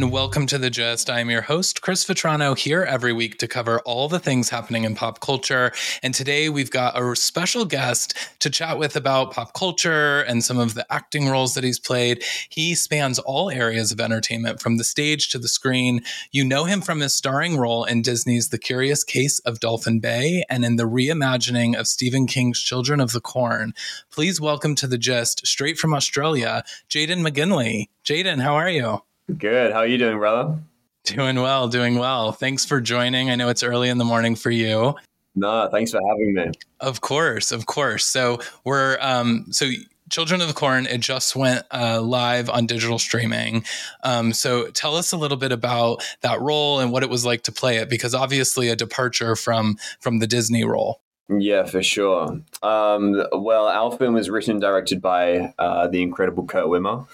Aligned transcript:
And 0.00 0.12
welcome 0.12 0.46
to 0.46 0.58
The 0.58 0.70
Gist. 0.70 1.10
I'm 1.10 1.28
your 1.28 1.42
host, 1.42 1.82
Chris 1.82 2.04
Vetrano, 2.04 2.56
here 2.56 2.84
every 2.84 3.12
week 3.12 3.36
to 3.38 3.48
cover 3.48 3.80
all 3.80 4.06
the 4.06 4.20
things 4.20 4.48
happening 4.48 4.84
in 4.84 4.94
pop 4.94 5.18
culture. 5.18 5.72
And 6.04 6.14
today 6.14 6.48
we've 6.48 6.70
got 6.70 6.96
a 6.96 7.16
special 7.16 7.64
guest 7.64 8.16
to 8.38 8.48
chat 8.48 8.78
with 8.78 8.94
about 8.94 9.32
pop 9.32 9.54
culture 9.54 10.20
and 10.20 10.44
some 10.44 10.56
of 10.56 10.74
the 10.74 10.86
acting 10.88 11.28
roles 11.28 11.54
that 11.54 11.64
he's 11.64 11.80
played. 11.80 12.22
He 12.48 12.76
spans 12.76 13.18
all 13.18 13.50
areas 13.50 13.90
of 13.90 13.98
entertainment 13.98 14.60
from 14.60 14.76
the 14.76 14.84
stage 14.84 15.30
to 15.30 15.38
the 15.38 15.48
screen. 15.48 16.02
You 16.30 16.44
know 16.44 16.62
him 16.62 16.80
from 16.80 17.00
his 17.00 17.12
starring 17.12 17.56
role 17.56 17.82
in 17.82 18.02
Disney's 18.02 18.50
The 18.50 18.58
Curious 18.58 19.02
Case 19.02 19.40
of 19.40 19.58
Dolphin 19.58 19.98
Bay 19.98 20.44
and 20.48 20.64
in 20.64 20.76
the 20.76 20.88
reimagining 20.88 21.76
of 21.76 21.88
Stephen 21.88 22.28
King's 22.28 22.62
Children 22.62 23.00
of 23.00 23.10
the 23.10 23.20
Corn. 23.20 23.74
Please 24.12 24.40
welcome 24.40 24.76
to 24.76 24.86
The 24.86 24.96
Gist, 24.96 25.44
straight 25.44 25.76
from 25.76 25.92
Australia, 25.92 26.62
Jayden 26.88 27.26
McGinlay. 27.26 27.88
Jayden, 28.04 28.42
how 28.42 28.54
are 28.54 28.70
you? 28.70 29.02
Good. 29.36 29.72
How 29.72 29.80
are 29.80 29.86
you 29.86 29.98
doing, 29.98 30.18
brother? 30.18 30.58
Doing 31.04 31.36
well, 31.36 31.68
doing 31.68 31.98
well. 31.98 32.32
Thanks 32.32 32.64
for 32.64 32.80
joining. 32.80 33.30
I 33.30 33.34
know 33.34 33.48
it's 33.48 33.62
early 33.62 33.88
in 33.88 33.98
the 33.98 34.04
morning 34.04 34.36
for 34.36 34.50
you. 34.50 34.94
No, 35.34 35.68
thanks 35.70 35.92
for 35.92 36.00
having 36.06 36.34
me. 36.34 36.50
Of 36.80 37.00
course, 37.00 37.52
of 37.52 37.66
course. 37.66 38.04
So 38.04 38.40
we're 38.64 38.98
um 39.00 39.46
so 39.50 39.66
Children 40.10 40.40
of 40.40 40.48
the 40.48 40.54
Corn, 40.54 40.86
it 40.86 41.02
just 41.02 41.36
went 41.36 41.64
uh, 41.70 42.00
live 42.00 42.48
on 42.48 42.66
digital 42.66 42.98
streaming. 42.98 43.64
Um, 44.04 44.32
so 44.32 44.68
tell 44.70 44.96
us 44.96 45.12
a 45.12 45.18
little 45.18 45.36
bit 45.36 45.52
about 45.52 46.02
that 46.22 46.40
role 46.40 46.80
and 46.80 46.90
what 46.90 47.02
it 47.02 47.10
was 47.10 47.26
like 47.26 47.42
to 47.42 47.52
play 47.52 47.76
it, 47.76 47.90
because 47.90 48.14
obviously 48.14 48.68
a 48.70 48.76
departure 48.76 49.36
from 49.36 49.76
from 50.00 50.18
the 50.18 50.26
Disney 50.26 50.64
role. 50.64 51.00
Yeah, 51.28 51.64
for 51.64 51.82
sure. 51.82 52.40
Um, 52.62 53.22
well, 53.32 53.66
our 53.68 53.92
film 53.98 54.14
was 54.14 54.30
written 54.30 54.52
and 54.52 54.60
directed 54.62 55.02
by 55.02 55.52
uh, 55.58 55.86
the 55.88 56.02
incredible 56.02 56.46
Kurt 56.46 56.64
Wimmer. 56.64 57.06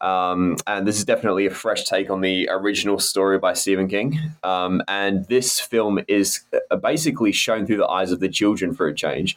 Um, 0.00 0.56
and 0.66 0.86
this 0.86 0.96
is 0.96 1.04
definitely 1.04 1.46
a 1.46 1.50
fresh 1.50 1.84
take 1.84 2.10
on 2.10 2.20
the 2.20 2.48
original 2.50 2.98
story 2.98 3.38
by 3.38 3.52
Stephen 3.52 3.88
King. 3.88 4.18
Um, 4.42 4.82
and 4.88 5.26
this 5.26 5.60
film 5.60 6.00
is 6.08 6.40
uh, 6.70 6.76
basically 6.76 7.32
shown 7.32 7.66
through 7.66 7.76
the 7.76 7.88
eyes 7.88 8.10
of 8.12 8.20
the 8.20 8.28
children 8.28 8.74
for 8.74 8.86
a 8.86 8.94
change, 8.94 9.36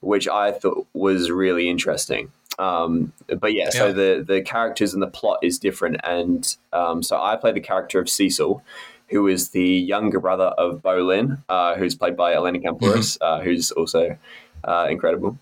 which 0.00 0.28
I 0.28 0.52
thought 0.52 0.86
was 0.92 1.30
really 1.30 1.68
interesting. 1.68 2.30
Um, 2.58 3.12
but 3.38 3.54
yeah, 3.54 3.64
yeah, 3.64 3.70
so 3.70 3.92
the 3.92 4.22
the 4.26 4.42
characters 4.42 4.92
and 4.92 5.02
the 5.02 5.06
plot 5.06 5.38
is 5.42 5.58
different, 5.58 5.96
and 6.04 6.54
um, 6.72 7.02
so 7.02 7.20
I 7.20 7.36
play 7.36 7.52
the 7.52 7.60
character 7.60 7.98
of 7.98 8.10
Cecil, 8.10 8.62
who 9.08 9.26
is 9.26 9.50
the 9.50 9.66
younger 9.66 10.20
brother 10.20 10.52
of 10.58 10.82
Boleyn, 10.82 11.42
uh, 11.48 11.76
who's 11.76 11.94
played 11.94 12.16
by 12.16 12.34
Elena 12.34 12.58
Kampouris, 12.58 13.18
mm-hmm. 13.18 13.24
uh, 13.24 13.40
who's 13.40 13.70
also 13.70 14.18
uh, 14.64 14.86
incredible. 14.90 15.38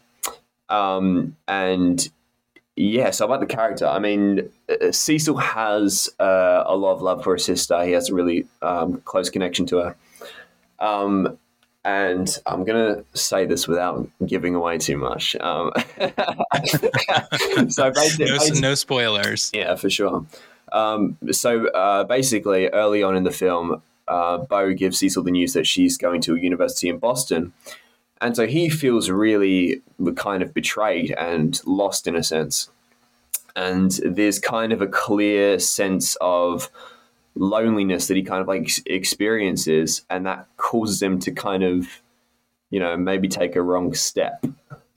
Um, 0.69 1.37
and 1.49 2.09
yeah, 2.81 3.11
so 3.11 3.27
about 3.27 3.41
the 3.41 3.47
character, 3.47 3.87
I 3.87 3.99
mean, 3.99 4.49
uh, 4.71 4.91
Cecil 4.91 5.37
has 5.37 6.09
uh, 6.19 6.65
a 6.65 6.75
lot 6.75 6.95
of 6.95 7.03
love 7.03 7.23
for 7.23 7.35
his 7.35 7.45
sister. 7.45 7.85
He 7.85 7.93
has 7.93 8.09
a 8.09 8.15
really 8.15 8.47
um, 8.63 9.03
close 9.05 9.29
connection 9.29 9.67
to 9.67 9.77
her. 9.77 9.97
Um, 10.79 11.39
and 11.85 12.39
I'm 12.47 12.65
gonna 12.65 13.05
say 13.13 13.45
this 13.45 13.69
without 13.69 14.09
giving 14.25 14.55
away 14.55 14.79
too 14.79 14.97
much. 14.97 15.37
Um, 15.37 15.73
so 17.69 17.91
basically, 17.91 18.25
no, 18.27 18.39
basically, 18.39 18.61
no, 18.61 18.75
spoilers. 18.75 19.51
Yeah, 19.53 19.75
for 19.75 19.91
sure. 19.91 20.25
Um, 20.73 21.19
so 21.33 21.67
uh, 21.69 22.05
basically, 22.05 22.69
early 22.69 23.03
on 23.03 23.15
in 23.15 23.25
the 23.25 23.31
film, 23.31 23.83
uh, 24.09 24.39
Bo 24.39 24.73
gives 24.73 24.99
Cecil 24.99 25.23
the 25.23 25.31
news 25.31 25.53
that 25.53 25.67
she's 25.67 25.99
going 25.99 26.23
to 26.23 26.35
a 26.35 26.41
university 26.41 26.89
in 26.89 26.99
Boston, 26.99 27.53
and 28.21 28.37
so 28.37 28.47
he 28.47 28.69
feels 28.69 29.11
really 29.11 29.83
kind 30.17 30.43
of 30.43 30.53
betrayed 30.55 31.13
and 31.13 31.61
lost 31.67 32.07
in 32.07 32.17
a 32.17 32.23
sense. 32.23 32.69
And 33.57 33.91
there's 34.05 34.39
kind 34.39 34.73
of 34.73 34.81
a 34.81 34.87
clear 34.87 35.59
sense 35.59 36.17
of 36.21 36.71
loneliness 37.35 38.09
that 38.09 38.17
he 38.17 38.23
kind 38.23 38.41
of 38.41 38.49
like 38.49 38.71
experiences, 38.87 40.05
and 40.11 40.27
that 40.27 40.47
causes 40.57 41.03
him 41.03 41.19
to 41.21 41.33
kind 41.33 41.63
of, 41.63 41.89
you 42.71 42.79
know, 42.79 42.97
maybe 42.97 43.29
take 43.29 43.57
a 43.57 43.63
wrong 43.63 43.95
step. 43.95 44.45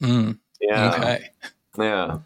Mm. 0.01 0.37
Yeah. 0.61 0.93
Okay. 0.93 1.29
Yeah. 1.77 2.17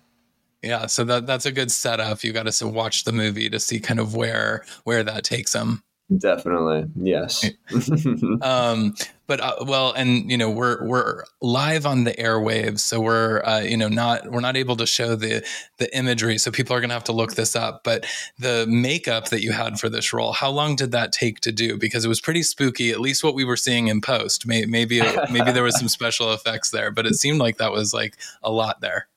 Yeah, 0.64 0.88
so 0.88 1.04
that 1.06 1.28
that's 1.28 1.46
a 1.46 1.52
good 1.52 1.72
setup. 1.72 2.24
You 2.24 2.34
got 2.34 2.52
to 2.52 2.68
watch 2.68 3.04
the 3.04 3.12
movie 3.12 3.50
to 3.50 3.60
see 3.60 3.80
kind 3.80 4.00
of 4.00 4.16
where 4.16 4.66
where 4.84 5.04
that 5.04 5.24
takes 5.24 5.54
him. 5.54 5.84
Definitely, 6.18 6.88
yes. 6.96 7.46
um, 8.42 8.96
but 9.28 9.42
uh, 9.42 9.56
well, 9.66 9.92
and 9.92 10.32
you 10.32 10.38
know 10.38 10.50
we're 10.50 10.84
we're 10.86 11.24
live 11.42 11.86
on 11.86 12.06
the 12.06 12.14
airwaves, 12.14 12.80
so 12.80 13.00
we're 13.02 13.44
uh, 13.44 13.60
you 13.60 13.78
know 13.78 13.90
not 13.90 14.32
we're 14.32 14.40
not 14.40 14.56
able 14.56 14.78
to 14.78 14.86
show 14.86 15.16
the 15.16 15.46
the 15.78 15.96
imagery, 15.96 16.38
so 16.38 16.50
people 16.50 16.76
are 16.76 16.80
going 16.80 16.90
to 16.90 16.96
have 16.96 17.04
to 17.06 17.12
look 17.12 17.36
this 17.36 17.56
up. 17.56 17.84
But 17.84 18.06
the 18.40 18.66
makeup 18.68 19.30
that 19.30 19.42
you 19.42 19.52
had 19.52 19.80
for 19.80 19.90
this 19.90 20.14
role, 20.14 20.32
how 20.32 20.50
long 20.50 20.76
did 20.76 20.92
that 20.94 21.12
take 21.12 21.42
to 21.42 21.52
do? 21.52 21.78
Because 21.78 22.06
it 22.06 22.10
was 22.10 22.22
pretty 22.22 22.44
spooky, 22.44 22.92
at 22.92 23.02
least 23.02 23.24
what 23.24 23.36
we 23.36 23.44
were 23.44 23.58
seeing 23.58 23.88
in 23.88 24.02
post. 24.02 24.48
Maybe 24.48 24.66
maybe, 24.66 25.02
maybe 25.32 25.52
there 25.52 25.64
was 25.64 25.78
some 25.78 25.90
special 25.90 26.34
effects 26.34 26.72
there, 26.72 26.92
but 26.92 27.06
it 27.06 27.16
seemed 27.16 27.40
like 27.40 27.58
that 27.58 27.72
was 27.72 27.94
like 27.94 28.16
a 28.42 28.52
lot 28.52 28.80
there. 28.82 29.08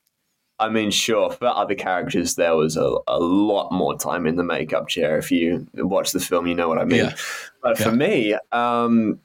I 0.58 0.68
mean, 0.68 0.90
sure, 0.90 1.30
for 1.30 1.46
other 1.46 1.74
characters, 1.74 2.34
there 2.34 2.54
was 2.54 2.76
a, 2.76 2.96
a 3.06 3.18
lot 3.18 3.72
more 3.72 3.96
time 3.96 4.26
in 4.26 4.36
the 4.36 4.44
makeup 4.44 4.88
chair. 4.88 5.16
If 5.16 5.30
you 5.30 5.66
watch 5.74 6.12
the 6.12 6.20
film, 6.20 6.46
you 6.46 6.54
know 6.54 6.68
what 6.68 6.78
I 6.78 6.84
mean. 6.84 7.06
Yeah. 7.06 7.16
But 7.62 7.78
for 7.78 7.92
me, 7.92 8.36
um, 8.52 9.20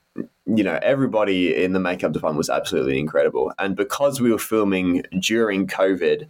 you 0.46 0.64
know, 0.64 0.80
everybody 0.82 1.56
in 1.64 1.74
the 1.74 1.80
makeup 1.80 2.12
department 2.12 2.38
was 2.38 2.50
absolutely 2.50 3.00
incredible. 3.00 3.52
And 3.58 3.76
because 3.76 4.22
we 4.22 4.32
were 4.32 4.40
filming 4.40 5.04
during 5.20 5.68
COVID, 5.68 6.28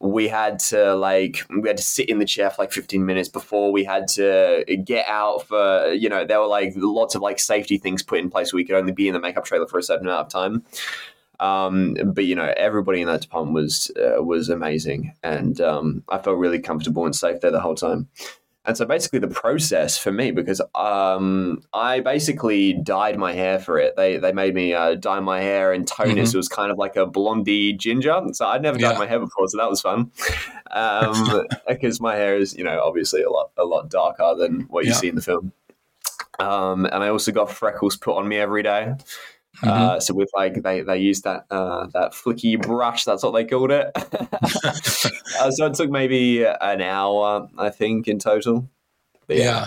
we 0.00 0.28
had 0.28 0.58
to 0.58 0.94
like 0.94 1.42
we 1.48 1.68
had 1.68 1.78
to 1.78 1.82
sit 1.82 2.08
in 2.08 2.18
the 2.18 2.26
chair 2.26 2.50
for 2.50 2.62
like 2.62 2.72
15 2.72 3.06
minutes 3.06 3.28
before 3.28 3.72
we 3.72 3.84
had 3.84 4.06
to 4.08 4.64
get 4.84 5.06
out 5.08 5.46
for 5.46 5.92
you 5.92 6.08
know 6.10 6.26
there 6.26 6.40
were 6.40 6.46
like 6.46 6.72
lots 6.76 7.14
of 7.14 7.22
like 7.22 7.38
safety 7.38 7.78
things 7.78 8.02
put 8.02 8.18
in 8.18 8.28
place 8.28 8.52
we 8.52 8.64
could 8.64 8.74
only 8.74 8.92
be 8.92 9.08
in 9.08 9.14
the 9.14 9.20
makeup 9.20 9.44
trailer 9.46 9.66
for 9.66 9.78
a 9.78 9.82
certain 9.82 10.06
amount 10.06 10.26
of 10.26 10.32
time 10.32 10.62
um, 11.40 11.96
but 12.04 12.24
you 12.24 12.34
know, 12.34 12.52
everybody 12.56 13.00
in 13.00 13.08
that 13.08 13.22
department 13.22 13.54
was 13.54 13.90
uh, 13.96 14.22
was 14.22 14.48
amazing, 14.48 15.14
and 15.22 15.60
um, 15.60 16.04
I 16.08 16.18
felt 16.18 16.38
really 16.38 16.60
comfortable 16.60 17.04
and 17.04 17.14
safe 17.14 17.40
there 17.40 17.50
the 17.50 17.60
whole 17.60 17.74
time. 17.74 18.08
And 18.66 18.76
so 18.76 18.86
basically, 18.86 19.18
the 19.18 19.28
process 19.28 19.98
for 19.98 20.10
me, 20.10 20.30
because 20.30 20.60
um, 20.74 21.62
I 21.74 22.00
basically 22.00 22.72
dyed 22.72 23.18
my 23.18 23.34
hair 23.34 23.58
for 23.58 23.78
it. 23.78 23.94
They 23.96 24.16
they 24.16 24.32
made 24.32 24.54
me 24.54 24.72
uh, 24.72 24.94
dye 24.94 25.20
my 25.20 25.40
hair 25.40 25.72
and 25.72 25.86
tone 25.86 26.08
mm-hmm. 26.08 26.18
it. 26.18 26.28
So 26.28 26.36
it 26.36 26.38
was 26.38 26.48
kind 26.48 26.72
of 26.72 26.78
like 26.78 26.96
a 26.96 27.04
blondie 27.04 27.74
ginger. 27.74 28.22
So 28.32 28.46
I'd 28.46 28.62
never 28.62 28.78
dyed 28.78 28.92
yeah. 28.92 28.98
my 28.98 29.06
hair 29.06 29.20
before, 29.20 29.48
so 29.48 29.58
that 29.58 29.68
was 29.68 29.82
fun. 29.82 30.10
Um, 30.70 31.46
because 31.68 32.00
my 32.00 32.14
hair 32.14 32.36
is, 32.36 32.56
you 32.56 32.64
know, 32.64 32.80
obviously 32.82 33.22
a 33.22 33.30
lot 33.30 33.50
a 33.58 33.64
lot 33.64 33.90
darker 33.90 34.34
than 34.38 34.62
what 34.62 34.84
you 34.84 34.92
yeah. 34.92 34.96
see 34.96 35.08
in 35.08 35.14
the 35.16 35.22
film. 35.22 35.52
Um, 36.38 36.86
and 36.86 36.96
I 37.04 37.08
also 37.08 37.32
got 37.32 37.50
freckles 37.50 37.96
put 37.96 38.16
on 38.16 38.26
me 38.26 38.38
every 38.38 38.62
day. 38.62 38.94
Mm-hmm. 39.56 39.68
Uh, 39.68 40.00
so 40.00 40.14
with 40.14 40.30
like 40.34 40.62
they 40.62 40.82
they 40.82 40.98
used 40.98 41.24
that 41.24 41.46
uh, 41.50 41.86
that 41.94 42.12
flicky 42.12 42.60
brush. 42.60 43.04
That's 43.04 43.22
what 43.22 43.32
they 43.32 43.44
called 43.44 43.70
it. 43.70 43.90
uh, 43.94 45.50
so 45.50 45.66
it 45.66 45.74
took 45.74 45.90
maybe 45.90 46.44
an 46.44 46.80
hour, 46.80 47.48
I 47.56 47.70
think, 47.70 48.08
in 48.08 48.18
total. 48.18 48.68
But 49.26 49.36
yeah. 49.36 49.44
yeah. 49.44 49.66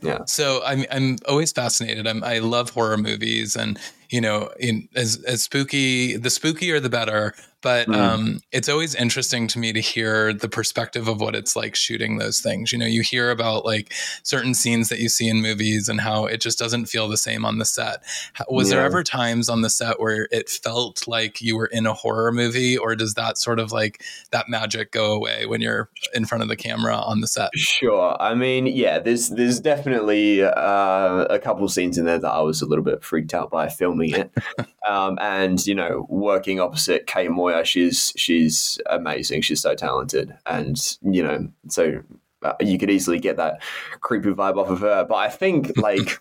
Yeah. 0.00 0.24
So 0.26 0.62
I'm 0.64 0.84
I'm 0.90 1.16
always 1.26 1.52
fascinated. 1.52 2.06
I'm 2.06 2.22
I 2.22 2.38
love 2.38 2.70
horror 2.70 2.96
movies 2.96 3.56
and 3.56 3.78
you 4.10 4.20
know, 4.20 4.50
in 4.60 4.88
as 4.94 5.22
as 5.24 5.42
spooky 5.42 6.16
the 6.16 6.28
spookier 6.28 6.80
the 6.80 6.88
better. 6.88 7.34
But 7.60 7.88
mm. 7.88 7.96
um, 7.96 8.40
it's 8.52 8.68
always 8.68 8.94
interesting 8.94 9.48
to 9.48 9.58
me 9.58 9.72
to 9.72 9.80
hear 9.80 10.32
the 10.32 10.48
perspective 10.48 11.08
of 11.08 11.20
what 11.20 11.34
it's 11.34 11.56
like 11.56 11.74
shooting 11.74 12.18
those 12.18 12.40
things. 12.40 12.72
You 12.72 12.78
know, 12.78 12.86
you 12.86 13.02
hear 13.02 13.30
about 13.30 13.64
like 13.64 13.92
certain 14.22 14.54
scenes 14.54 14.88
that 14.90 15.00
you 15.00 15.08
see 15.08 15.28
in 15.28 15.42
movies 15.42 15.88
and 15.88 16.00
how 16.00 16.26
it 16.26 16.40
just 16.40 16.58
doesn't 16.58 16.86
feel 16.86 17.08
the 17.08 17.16
same 17.16 17.44
on 17.44 17.58
the 17.58 17.64
set. 17.64 18.02
Was 18.48 18.70
yeah. 18.70 18.76
there 18.76 18.84
ever 18.84 19.02
times 19.02 19.48
on 19.48 19.62
the 19.62 19.70
set 19.70 19.98
where 19.98 20.28
it 20.30 20.48
felt 20.48 21.08
like 21.08 21.40
you 21.40 21.56
were 21.56 21.66
in 21.66 21.86
a 21.86 21.94
horror 21.94 22.30
movie, 22.30 22.78
or 22.78 22.94
does 22.94 23.14
that 23.14 23.38
sort 23.38 23.58
of 23.58 23.72
like 23.72 24.02
that 24.30 24.48
magic 24.48 24.92
go 24.92 25.12
away 25.12 25.46
when 25.46 25.60
you're 25.60 25.90
in 26.14 26.26
front 26.26 26.42
of 26.42 26.48
the 26.48 26.56
camera 26.56 26.96
on 26.96 27.20
the 27.20 27.26
set? 27.26 27.50
Sure. 27.56 28.16
I 28.20 28.34
mean, 28.34 28.66
yeah, 28.66 29.00
there's 29.00 29.30
there's 29.30 29.58
definitely 29.58 30.44
uh, 30.44 31.24
a 31.28 31.40
couple 31.40 31.66
scenes 31.68 31.98
in 31.98 32.04
there 32.04 32.18
that 32.18 32.30
I 32.30 32.40
was 32.40 32.62
a 32.62 32.66
little 32.66 32.84
bit 32.84 33.02
freaked 33.02 33.34
out 33.34 33.50
by 33.50 33.68
filming 33.68 34.10
it, 34.10 34.30
um, 34.88 35.18
and 35.20 35.64
you 35.66 35.74
know, 35.74 36.06
working 36.08 36.60
opposite 36.60 37.06
Kate 37.06 37.30
Moore 37.30 37.47
Moyer, 37.48 37.64
she's 37.64 38.12
she's 38.16 38.78
amazing. 38.86 39.42
She's 39.42 39.60
so 39.60 39.74
talented, 39.74 40.34
and 40.46 40.76
you 41.02 41.22
know, 41.22 41.48
so 41.68 42.02
uh, 42.42 42.54
you 42.60 42.78
could 42.78 42.90
easily 42.90 43.18
get 43.18 43.36
that 43.36 43.62
creepy 44.00 44.30
vibe 44.30 44.56
off 44.56 44.68
of 44.68 44.80
her. 44.80 45.04
But 45.04 45.16
I 45.16 45.28
think 45.28 45.76
like 45.76 46.20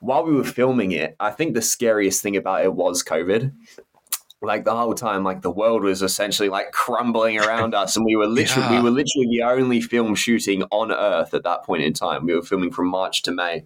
while 0.00 0.24
we 0.24 0.34
were 0.34 0.44
filming 0.44 0.92
it, 0.92 1.16
I 1.20 1.30
think 1.30 1.54
the 1.54 1.62
scariest 1.62 2.22
thing 2.22 2.36
about 2.36 2.64
it 2.64 2.74
was 2.74 3.02
COVID. 3.02 3.52
Like 4.44 4.64
the 4.64 4.74
whole 4.74 4.94
time, 4.94 5.22
like 5.22 5.42
the 5.42 5.52
world 5.52 5.84
was 5.84 6.02
essentially 6.02 6.48
like 6.48 6.72
crumbling 6.72 7.38
around 7.38 7.74
us, 7.74 7.96
and 7.96 8.04
we 8.04 8.16
were 8.16 8.26
literally 8.26 8.68
yeah. 8.68 8.80
we 8.80 8.82
were 8.82 8.90
literally 8.90 9.28
the 9.30 9.44
only 9.44 9.80
film 9.80 10.16
shooting 10.16 10.64
on 10.70 10.90
Earth 10.90 11.32
at 11.32 11.44
that 11.44 11.62
point 11.62 11.84
in 11.84 11.92
time. 11.92 12.26
We 12.26 12.34
were 12.34 12.42
filming 12.42 12.72
from 12.72 12.88
March 12.88 13.22
to 13.22 13.32
May. 13.32 13.64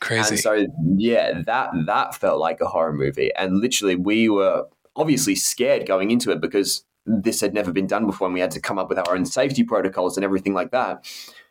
Crazy. 0.00 0.30
And 0.30 0.38
so 0.38 0.66
yeah, 0.96 1.42
that 1.46 1.70
that 1.86 2.14
felt 2.16 2.40
like 2.40 2.60
a 2.60 2.66
horror 2.66 2.92
movie. 2.92 3.32
And 3.34 3.58
literally 3.60 3.94
we 3.94 4.28
were 4.28 4.66
obviously 4.98 5.34
scared 5.34 5.86
going 5.86 6.10
into 6.10 6.30
it 6.30 6.40
because 6.40 6.84
this 7.06 7.40
had 7.40 7.54
never 7.54 7.72
been 7.72 7.86
done 7.86 8.06
before 8.06 8.26
and 8.26 8.34
we 8.34 8.40
had 8.40 8.50
to 8.50 8.60
come 8.60 8.78
up 8.78 8.88
with 8.88 8.98
our 8.98 9.14
own 9.14 9.24
safety 9.24 9.64
protocols 9.64 10.16
and 10.16 10.24
everything 10.24 10.52
like 10.52 10.70
that. 10.72 11.06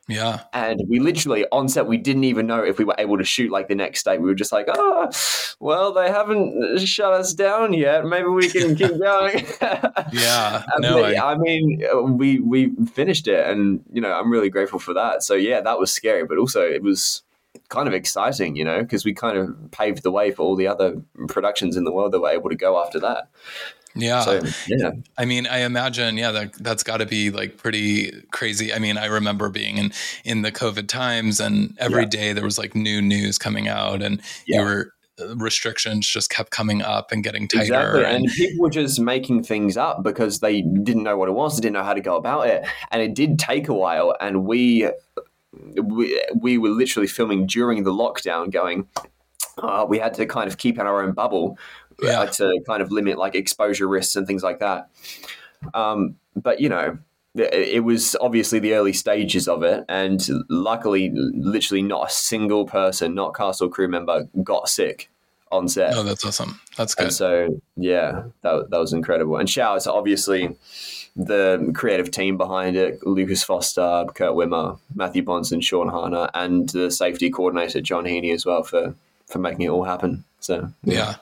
Yeah. 0.07 0.43
And 0.53 0.81
we 0.87 0.99
literally 0.99 1.45
on 1.51 1.67
set, 1.67 1.85
we 1.85 1.97
didn't 1.97 2.23
even 2.23 2.47
know 2.47 2.63
if 2.63 2.77
we 2.77 2.85
were 2.85 2.95
able 2.97 3.17
to 3.17 3.25
shoot 3.25 3.51
like 3.51 3.67
the 3.67 3.75
next 3.75 4.03
day. 4.03 4.17
We 4.17 4.27
were 4.27 4.35
just 4.35 4.53
like, 4.53 4.67
oh, 4.69 5.09
well, 5.59 5.93
they 5.93 6.09
haven't 6.09 6.79
shut 6.79 7.11
us 7.11 7.33
down 7.33 7.73
yet. 7.73 8.05
Maybe 8.05 8.29
we 8.29 8.47
can 8.49 8.75
keep 8.75 8.97
going. 8.99 9.45
yeah. 10.13 10.63
No, 10.79 11.03
I... 11.03 11.33
I 11.33 11.37
mean, 11.37 11.83
we 12.17 12.39
we 12.39 12.73
finished 12.93 13.27
it, 13.27 13.47
and 13.47 13.83
you 13.91 13.99
know, 13.99 14.13
I'm 14.13 14.31
really 14.31 14.49
grateful 14.49 14.79
for 14.79 14.93
that. 14.93 15.23
So 15.23 15.33
yeah, 15.33 15.59
that 15.61 15.79
was 15.79 15.91
scary, 15.91 16.23
but 16.23 16.37
also 16.37 16.61
it 16.61 16.83
was 16.83 17.23
kind 17.69 17.87
of 17.87 17.93
exciting, 17.93 18.55
you 18.55 18.63
know, 18.63 18.81
because 18.81 19.05
we 19.05 19.13
kind 19.13 19.37
of 19.37 19.71
paved 19.71 20.03
the 20.03 20.11
way 20.11 20.31
for 20.31 20.43
all 20.43 20.55
the 20.55 20.67
other 20.67 21.01
productions 21.27 21.75
in 21.75 21.83
the 21.83 21.91
world 21.91 22.11
that 22.11 22.19
were 22.19 22.29
able 22.29 22.49
to 22.49 22.55
go 22.55 22.81
after 22.83 22.99
that. 22.99 23.29
Yeah. 23.95 24.21
So, 24.21 24.41
yeah. 24.67 24.91
I 25.17 25.25
mean, 25.25 25.47
I 25.47 25.59
imagine, 25.59 26.17
yeah, 26.17 26.31
that 26.31 26.53
that's 26.53 26.83
got 26.83 26.97
to 26.97 27.05
be 27.05 27.31
like 27.31 27.57
pretty 27.57 28.11
crazy. 28.31 28.73
I 28.73 28.79
mean, 28.79 28.97
I 28.97 29.05
remember 29.05 29.49
being 29.49 29.77
in 29.77 29.91
in 30.23 30.41
the 30.43 30.51
COVID 30.51 30.87
times, 30.87 31.39
and 31.39 31.75
every 31.79 32.03
yeah. 32.03 32.09
day 32.09 32.33
there 32.33 32.43
was 32.43 32.57
like 32.57 32.75
new 32.75 33.01
news 33.01 33.37
coming 33.37 33.67
out, 33.67 34.01
and 34.01 34.21
yeah. 34.45 34.59
you 34.59 34.65
were 34.65 34.93
uh, 35.19 35.35
restrictions 35.37 36.07
just 36.07 36.29
kept 36.29 36.51
coming 36.51 36.81
up 36.81 37.11
and 37.11 37.23
getting 37.23 37.47
tighter. 37.47 37.63
Exactly. 37.63 38.05
And, 38.05 38.25
and, 38.25 38.33
people 38.33 38.63
were 38.63 38.69
just 38.69 38.99
making 38.99 39.43
things 39.43 39.75
up 39.75 40.03
because 40.03 40.41
they 40.41 40.61
didn't 40.61 41.03
know 41.03 41.17
what 41.17 41.27
it 41.27 41.33
was, 41.33 41.57
they 41.57 41.61
didn't 41.61 41.73
know 41.73 41.83
how 41.83 41.95
to 41.95 42.01
go 42.01 42.17
about 42.17 42.47
it. 42.47 42.67
And 42.91 43.01
it 43.01 43.15
did 43.15 43.39
take 43.39 43.67
a 43.67 43.73
while. 43.73 44.15
And 44.19 44.45
we 44.45 44.91
we, 45.75 46.21
we 46.35 46.57
were 46.57 46.69
literally 46.69 47.07
filming 47.07 47.47
during 47.47 47.83
the 47.83 47.91
lockdown 47.91 48.51
going, 48.51 48.87
uh, 49.57 49.85
we 49.87 49.99
had 49.99 50.13
to 50.15 50.25
kind 50.25 50.47
of 50.47 50.57
keep 50.57 50.79
in 50.79 50.85
our 50.85 51.03
own 51.03 51.13
bubble 51.13 51.57
yeah. 52.01 52.25
to 52.25 52.59
kind 52.67 52.81
of 52.81 52.91
limit 52.91 53.17
like 53.17 53.35
exposure 53.35 53.87
risks 53.87 54.15
and 54.15 54.27
things 54.27 54.43
like 54.43 54.59
that. 54.59 54.89
Um, 55.73 56.15
but 56.35 56.59
you 56.59 56.69
know, 56.69 56.99
it 57.35 57.83
was 57.83 58.15
obviously 58.19 58.59
the 58.59 58.73
early 58.73 58.93
stages 58.93 59.47
of 59.47 59.61
it, 59.61 59.85
and 59.87 60.27
luckily, 60.49 61.11
literally 61.13 61.83
not 61.83 62.07
a 62.07 62.11
single 62.11 62.65
person, 62.65 63.13
not 63.13 63.35
cast 63.35 63.61
or 63.61 63.69
crew 63.69 63.87
member, 63.87 64.27
got 64.43 64.67
sick 64.69 65.09
on 65.51 65.67
set. 65.67 65.93
Oh, 65.95 66.03
that's 66.03 66.25
awesome. 66.25 66.59
That's 66.77 66.95
good. 66.95 67.05
And 67.05 67.13
so 67.13 67.61
yeah, 67.75 68.23
that 68.41 68.69
that 68.71 68.79
was 68.79 68.93
incredible. 68.93 69.37
And 69.37 69.49
shout 69.49 69.75
out 69.75 69.81
to 69.83 69.93
obviously 69.93 70.57
the 71.17 71.71
creative 71.75 72.11
team 72.11 72.37
behind 72.37 72.77
it: 72.77 73.05
Lucas 73.05 73.43
Foster, 73.43 74.05
Kurt 74.13 74.33
Wimmer, 74.33 74.79
Matthew 74.95 75.23
Bonson, 75.23 75.61
Sean 75.63 75.89
Harner, 75.89 76.29
and 76.33 76.69
the 76.69 76.91
safety 76.91 77.29
coordinator 77.29 77.81
John 77.81 78.05
Heaney 78.05 78.33
as 78.33 78.45
well 78.45 78.63
for 78.63 78.95
for 79.25 79.39
making 79.39 79.63
it 79.63 79.69
all 79.69 79.83
happen. 79.83 80.23
So 80.39 80.71
yeah. 80.83 80.93
yeah. 80.93 81.15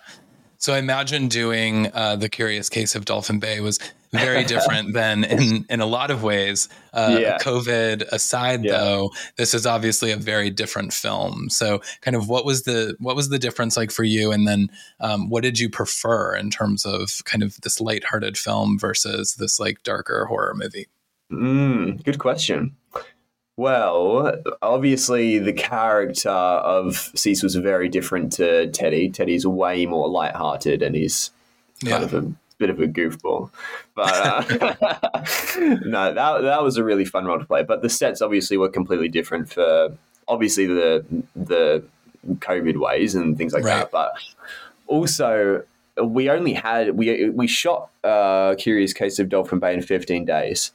So 0.57 0.74
I 0.74 0.80
imagine 0.80 1.27
doing 1.27 1.92
uh, 1.94 2.15
the 2.15 2.30
Curious 2.30 2.69
Case 2.69 2.95
of 2.95 3.06
Dolphin 3.06 3.39
Bay 3.39 3.59
was 3.59 3.80
very 4.12 4.44
different 4.54 4.94
than 4.94 5.24
in 5.24 5.66
in 5.69 5.80
a 5.81 5.86
lot 5.86 6.12
of 6.12 6.24
ways. 6.24 6.69
Uh, 6.94 7.18
yeah. 7.19 7.38
COVID 7.40 8.04
aside, 8.12 8.63
yeah. 8.63 8.78
though, 8.78 9.12
this 9.38 9.54
is 9.54 9.66
obviously 9.66 10.12
a 10.12 10.18
very 10.18 10.50
different 10.50 10.94
film. 10.94 11.50
So, 11.50 11.81
kind 12.02 12.16
of, 12.16 12.30
what 12.30 12.46
was 12.46 12.63
the 12.63 12.96
what 13.00 13.16
was 13.16 13.30
the 13.30 13.40
difference 13.40 13.75
like 13.78 13.92
for 13.92 14.04
you? 14.04 14.31
And 14.31 14.48
then, 14.48 14.69
um, 15.00 15.30
what 15.30 15.44
did 15.44 15.60
you 15.60 15.69
prefer 15.69 16.36
in 16.36 16.50
terms 16.50 16.86
of 16.86 17.24
kind 17.25 17.44
of 17.44 17.60
this 17.62 17.81
lighthearted 17.81 18.38
film 18.38 18.80
versus 18.80 19.36
this 19.36 19.60
like 19.60 19.84
darker 19.84 20.25
horror 20.25 20.54
movie? 20.56 20.88
Mm, 21.31 22.04
good 22.04 22.19
question. 22.19 22.75
Well, 23.57 24.42
obviously, 24.62 25.40
the 25.40 25.54
character 25.54 26.30
of 26.30 27.12
Cease 27.16 27.42
was 27.42 27.56
very 27.56 27.88
different 27.88 28.34
to 28.34 28.69
Teddy. 28.72 29.10
Teddy's 29.10 29.48
way 29.48 29.86
more 29.86 30.10
light-hearted, 30.10 30.81
and 30.81 30.94
he's 30.94 31.31
kind 31.84 32.02
yeah. 32.02 32.06
of 32.06 32.13
a 32.13 32.34
bit 32.57 32.69
of 32.69 32.80
a 32.80 32.88
goofball. 32.88 33.50
But 33.96 34.13
uh, 34.13 34.44
no, 35.86 36.13
that 36.13 36.42
that 36.42 36.63
was 36.63 36.78
a 36.78 36.84
really 36.84 37.06
fun 37.06 37.25
role 37.25 37.40
to 37.40 37.46
play. 37.46 37.63
But 37.63 37.81
the 37.81 37.90
sets 37.90 38.22
obviously 38.22 38.57
were 38.57 38.69
completely 38.69 39.10
different 39.10 39.52
for 39.52 39.96
obviously 40.28 40.66
the 40.66 41.06
the 41.36 41.84
COVID 42.28 42.78
ways 42.78 43.16
and 43.16 43.38
things 43.38 43.54
like 43.54 43.63
right. 43.63 43.80
that. 43.80 43.92
But 43.92 44.13
also, 44.88 45.63
we 46.02 46.30
only 46.30 46.54
had 46.54 46.98
we 46.98 47.30
we 47.30 47.48
shot 47.48 47.90
uh, 48.04 48.56
Curious 48.56 48.94
Case 48.94 49.19
of 49.19 49.30
Dolphin 49.30 49.60
Bay 49.60 49.74
in 49.74 49.81
15 49.81 50.25
days 50.25 50.72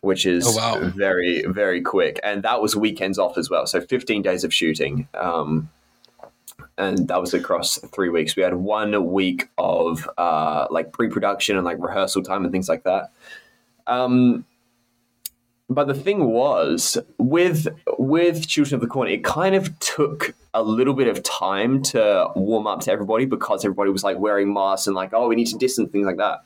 which 0.00 0.26
is 0.26 0.46
oh, 0.46 0.56
wow. 0.56 0.90
very 0.94 1.44
very 1.48 1.80
quick 1.80 2.20
and 2.22 2.42
that 2.42 2.60
was 2.60 2.76
weekends 2.76 3.18
off 3.18 3.38
as 3.38 3.48
well 3.48 3.66
so 3.66 3.80
15 3.80 4.20
days 4.20 4.44
of 4.44 4.52
shooting 4.52 5.08
um, 5.14 5.70
and 6.76 7.08
that 7.08 7.20
was 7.20 7.34
across 7.34 7.78
three 7.78 8.08
weeks 8.08 8.36
we 8.36 8.42
had 8.42 8.54
one 8.54 9.12
week 9.12 9.48
of 9.58 10.08
uh, 10.18 10.66
like 10.70 10.92
pre-production 10.92 11.56
and 11.56 11.64
like 11.64 11.78
rehearsal 11.80 12.22
time 12.22 12.44
and 12.44 12.52
things 12.52 12.68
like 12.68 12.82
that 12.84 13.12
um, 13.86 14.44
but 15.68 15.86
the 15.86 15.94
thing 15.94 16.26
was 16.26 16.98
with 17.18 17.68
with 17.98 18.46
children 18.46 18.74
of 18.76 18.80
the 18.80 18.86
corn 18.86 19.08
it 19.08 19.24
kind 19.24 19.54
of 19.54 19.78
took 19.78 20.34
a 20.52 20.62
little 20.62 20.94
bit 20.94 21.08
of 21.08 21.22
time 21.22 21.82
to 21.82 22.28
warm 22.36 22.66
up 22.66 22.80
to 22.80 22.92
everybody 22.92 23.24
because 23.24 23.64
everybody 23.64 23.90
was 23.90 24.04
like 24.04 24.18
wearing 24.18 24.52
masks 24.52 24.86
and 24.86 24.94
like 24.96 25.10
oh 25.12 25.28
we 25.28 25.36
need 25.36 25.46
to 25.46 25.56
distance 25.56 25.90
things 25.90 26.06
like 26.06 26.16
that 26.16 26.42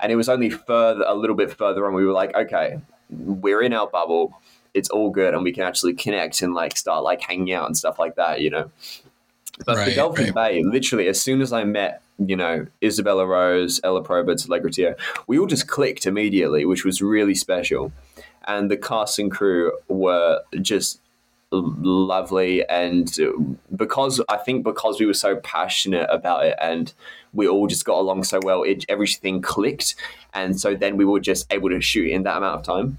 and 0.00 0.12
it 0.12 0.16
was 0.16 0.28
only 0.28 0.50
further, 0.50 1.04
a 1.06 1.14
little 1.14 1.36
bit 1.36 1.56
further 1.56 1.86
on, 1.86 1.94
we 1.94 2.04
were 2.04 2.12
like, 2.12 2.34
okay, 2.34 2.78
we're 3.10 3.62
in 3.62 3.72
our 3.72 3.86
bubble. 3.86 4.38
It's 4.74 4.90
all 4.90 5.10
good, 5.10 5.34
and 5.34 5.44
we 5.44 5.52
can 5.52 5.62
actually 5.62 5.94
connect 5.94 6.42
and 6.42 6.52
like 6.52 6.76
start 6.76 7.04
like 7.04 7.22
hanging 7.22 7.52
out 7.52 7.66
and 7.66 7.76
stuff 7.76 7.98
like 7.98 8.16
that, 8.16 8.40
you 8.40 8.50
know. 8.50 8.70
But 9.64 9.76
right, 9.76 9.94
Dolphin 9.94 10.32
right. 10.32 10.34
Bay, 10.34 10.62
literally, 10.64 11.06
as 11.08 11.20
soon 11.20 11.40
as 11.40 11.52
I 11.52 11.64
met, 11.64 12.02
you 12.18 12.36
know, 12.36 12.66
Isabella 12.82 13.26
Rose, 13.26 13.80
Ella 13.84 14.02
Probert, 14.02 14.44
Allegra 14.46 14.70
Tio, 14.70 14.94
we 15.26 15.38
all 15.38 15.46
just 15.46 15.68
clicked 15.68 16.06
immediately, 16.06 16.64
which 16.64 16.84
was 16.84 17.00
really 17.00 17.34
special. 17.34 17.92
And 18.46 18.70
the 18.70 18.76
cast 18.76 19.18
and 19.18 19.30
crew 19.30 19.72
were 19.88 20.40
just 20.60 21.00
lovely 21.52 22.66
and 22.68 23.16
because 23.76 24.20
i 24.28 24.36
think 24.36 24.64
because 24.64 24.98
we 24.98 25.06
were 25.06 25.14
so 25.14 25.36
passionate 25.36 26.08
about 26.10 26.44
it 26.44 26.56
and 26.60 26.92
we 27.32 27.46
all 27.46 27.66
just 27.66 27.84
got 27.84 27.98
along 27.98 28.24
so 28.24 28.40
well 28.42 28.62
it, 28.62 28.84
everything 28.88 29.40
clicked 29.40 29.94
and 30.32 30.58
so 30.58 30.74
then 30.74 30.96
we 30.96 31.04
were 31.04 31.20
just 31.20 31.46
able 31.52 31.68
to 31.68 31.80
shoot 31.80 32.10
in 32.10 32.22
that 32.24 32.38
amount 32.38 32.58
of 32.58 32.62
time 32.64 32.98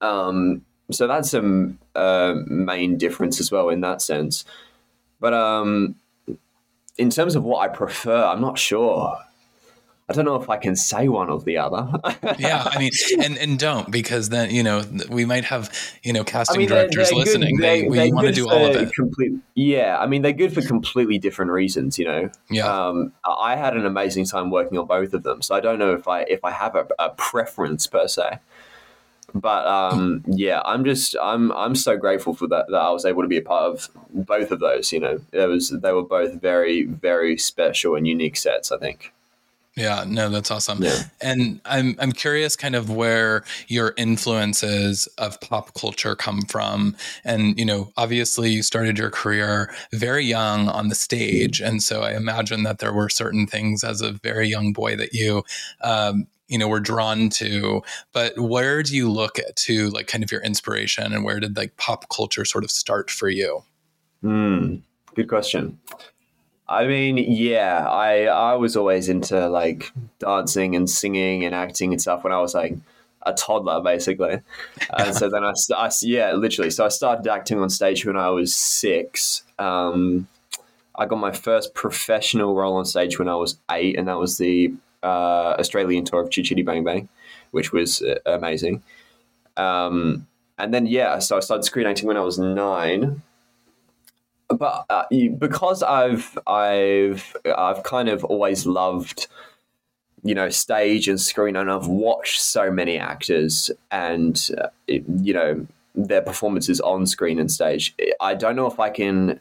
um, 0.00 0.64
so 0.90 1.06
that's 1.06 1.32
a 1.34 1.72
uh, 1.94 2.34
main 2.46 2.98
difference 2.98 3.40
as 3.40 3.50
well 3.50 3.68
in 3.68 3.80
that 3.80 4.02
sense 4.02 4.44
but 5.20 5.34
um, 5.34 5.96
in 6.98 7.10
terms 7.10 7.34
of 7.34 7.44
what 7.44 7.58
i 7.60 7.72
prefer 7.72 8.24
i'm 8.24 8.40
not 8.40 8.58
sure 8.58 9.16
I 10.08 10.12
don't 10.12 10.24
know 10.24 10.36
if 10.36 10.48
I 10.48 10.56
can 10.56 10.76
say 10.76 11.08
one 11.08 11.28
or 11.30 11.40
the 11.40 11.58
other. 11.58 11.90
yeah, 12.38 12.62
I 12.64 12.78
mean, 12.78 12.92
and 13.20 13.36
and 13.38 13.58
don't 13.58 13.90
because 13.90 14.28
then 14.28 14.52
you 14.52 14.62
know 14.62 14.84
we 15.10 15.24
might 15.24 15.44
have 15.44 15.68
you 16.04 16.12
know 16.12 16.22
casting 16.22 16.56
I 16.56 16.58
mean, 16.60 16.68
directors 16.68 17.10
they're, 17.10 17.18
they're 17.18 17.24
listening. 17.24 17.56
Good, 17.56 17.64
they, 17.64 17.82
they 17.82 17.88
we 17.88 18.12
want 18.12 18.28
to 18.28 18.32
do 18.32 18.48
all 18.48 18.66
of 18.66 18.76
it. 18.76 18.92
Complete, 18.94 19.32
yeah, 19.56 19.98
I 19.98 20.06
mean 20.06 20.22
they're 20.22 20.32
good 20.32 20.54
for 20.54 20.62
completely 20.62 21.18
different 21.18 21.50
reasons. 21.50 21.98
You 21.98 22.04
know, 22.04 22.30
yeah. 22.50 22.86
Um, 22.86 23.14
I 23.24 23.56
had 23.56 23.76
an 23.76 23.84
amazing 23.84 24.26
time 24.26 24.50
working 24.50 24.78
on 24.78 24.86
both 24.86 25.12
of 25.12 25.24
them, 25.24 25.42
so 25.42 25.56
I 25.56 25.60
don't 25.60 25.80
know 25.80 25.92
if 25.92 26.06
I 26.06 26.20
if 26.22 26.44
I 26.44 26.52
have 26.52 26.76
a, 26.76 26.86
a 27.00 27.10
preference 27.10 27.88
per 27.88 28.06
se. 28.06 28.38
But 29.34 29.66
um, 29.66 30.24
yeah, 30.26 30.62
I'm 30.64 30.84
just 30.84 31.16
I'm 31.20 31.52
I'm 31.52 31.74
so 31.74 31.96
grateful 31.96 32.34
for 32.34 32.46
that 32.48 32.66
that 32.68 32.80
I 32.80 32.90
was 32.90 33.04
able 33.04 33.22
to 33.22 33.28
be 33.28 33.38
a 33.38 33.42
part 33.42 33.64
of 33.64 33.88
both 34.10 34.50
of 34.50 34.60
those. 34.60 34.92
You 34.92 35.00
know, 35.00 35.20
it 35.32 35.46
was 35.46 35.70
they 35.70 35.92
were 35.92 36.02
both 36.02 36.40
very 36.40 36.84
very 36.84 37.36
special 37.36 37.96
and 37.96 38.06
unique 38.06 38.36
sets. 38.36 38.72
I 38.72 38.78
think. 38.78 39.12
Yeah, 39.76 40.04
no, 40.08 40.30
that's 40.30 40.50
awesome. 40.50 40.82
Yeah. 40.82 41.02
And 41.20 41.60
I'm 41.66 41.96
I'm 41.98 42.12
curious 42.12 42.56
kind 42.56 42.74
of 42.74 42.88
where 42.88 43.44
your 43.68 43.92
influences 43.98 45.06
of 45.18 45.38
pop 45.42 45.74
culture 45.74 46.16
come 46.16 46.40
from. 46.48 46.96
And, 47.24 47.58
you 47.58 47.66
know, 47.66 47.92
obviously 47.98 48.50
you 48.50 48.62
started 48.62 48.96
your 48.96 49.10
career 49.10 49.70
very 49.92 50.24
young 50.24 50.68
on 50.68 50.88
the 50.88 50.94
stage. 50.94 51.60
And 51.60 51.82
so 51.82 52.00
I 52.00 52.16
imagine 52.16 52.62
that 52.62 52.78
there 52.78 52.94
were 52.94 53.10
certain 53.10 53.46
things 53.46 53.84
as 53.84 54.00
a 54.00 54.12
very 54.12 54.48
young 54.48 54.72
boy 54.72 54.96
that 54.96 55.12
you 55.12 55.44
um, 55.82 56.26
you 56.48 56.58
know 56.58 56.68
were 56.68 56.80
drawn 56.80 57.28
to 57.28 57.82
but 58.12 58.38
where 58.38 58.82
do 58.82 58.94
you 58.94 59.10
look 59.10 59.38
at 59.38 59.56
to 59.56 59.88
like 59.90 60.06
kind 60.06 60.22
of 60.22 60.30
your 60.30 60.42
inspiration 60.42 61.12
and 61.12 61.24
where 61.24 61.40
did 61.40 61.56
like 61.56 61.76
pop 61.76 62.08
culture 62.08 62.44
sort 62.44 62.64
of 62.64 62.70
start 62.70 63.10
for 63.10 63.28
you 63.28 63.62
mm, 64.22 64.80
good 65.14 65.28
question 65.28 65.78
I 66.68 66.86
mean, 66.86 67.16
yeah, 67.16 67.88
I 67.88 68.24
I 68.24 68.54
was 68.54 68.76
always 68.76 69.08
into 69.08 69.48
like 69.48 69.92
dancing 70.18 70.74
and 70.74 70.90
singing 70.90 71.44
and 71.44 71.54
acting 71.54 71.92
and 71.92 72.00
stuff 72.02 72.24
when 72.24 72.32
I 72.32 72.40
was 72.40 72.54
like 72.54 72.76
a 73.22 73.32
toddler, 73.32 73.80
basically. 73.82 74.40
And 74.98 75.14
so 75.14 75.28
then 75.28 75.44
I, 75.44 75.52
I, 75.76 75.90
yeah, 76.02 76.32
literally. 76.32 76.70
So 76.70 76.84
I 76.84 76.88
started 76.88 77.30
acting 77.30 77.58
on 77.60 77.70
stage 77.70 78.06
when 78.06 78.16
I 78.16 78.30
was 78.30 78.54
six. 78.54 79.42
Um, 79.58 80.28
I 80.94 81.06
got 81.06 81.16
my 81.16 81.32
first 81.32 81.74
professional 81.74 82.54
role 82.54 82.76
on 82.76 82.84
stage 82.84 83.18
when 83.18 83.28
I 83.28 83.34
was 83.34 83.58
eight, 83.70 83.98
and 83.98 84.08
that 84.08 84.18
was 84.18 84.38
the 84.38 84.72
uh, 85.02 85.56
Australian 85.58 86.04
tour 86.04 86.22
of 86.22 86.30
Chitty 86.30 86.62
Bang 86.62 86.84
Bang, 86.84 87.08
which 87.50 87.72
was 87.72 88.02
uh, 88.02 88.18
amazing. 88.26 88.82
Um, 89.56 90.26
and 90.58 90.72
then 90.72 90.86
yeah, 90.86 91.18
so 91.18 91.36
I 91.36 91.40
started 91.40 91.64
screen 91.64 91.86
acting 91.86 92.06
when 92.06 92.16
I 92.16 92.20
was 92.20 92.38
nine 92.38 93.22
but 94.48 94.86
uh, 94.90 95.04
because 95.38 95.82
I've 95.82 96.38
I've 96.46 97.36
I've 97.56 97.82
kind 97.82 98.08
of 98.08 98.24
always 98.24 98.66
loved 98.66 99.26
you 100.22 100.34
know 100.34 100.48
stage 100.48 101.08
and 101.08 101.20
screen 101.20 101.56
and 101.56 101.70
I've 101.70 101.86
watched 101.86 102.40
so 102.40 102.70
many 102.70 102.98
actors 102.98 103.70
and 103.90 104.50
uh, 104.58 104.68
you 104.86 105.32
know 105.32 105.66
their 105.94 106.22
performances 106.22 106.80
on 106.80 107.06
screen 107.06 107.38
and 107.38 107.50
stage. 107.50 107.94
I 108.20 108.34
don't 108.34 108.56
know 108.56 108.66
if 108.66 108.78
I 108.78 108.90
can 108.90 109.40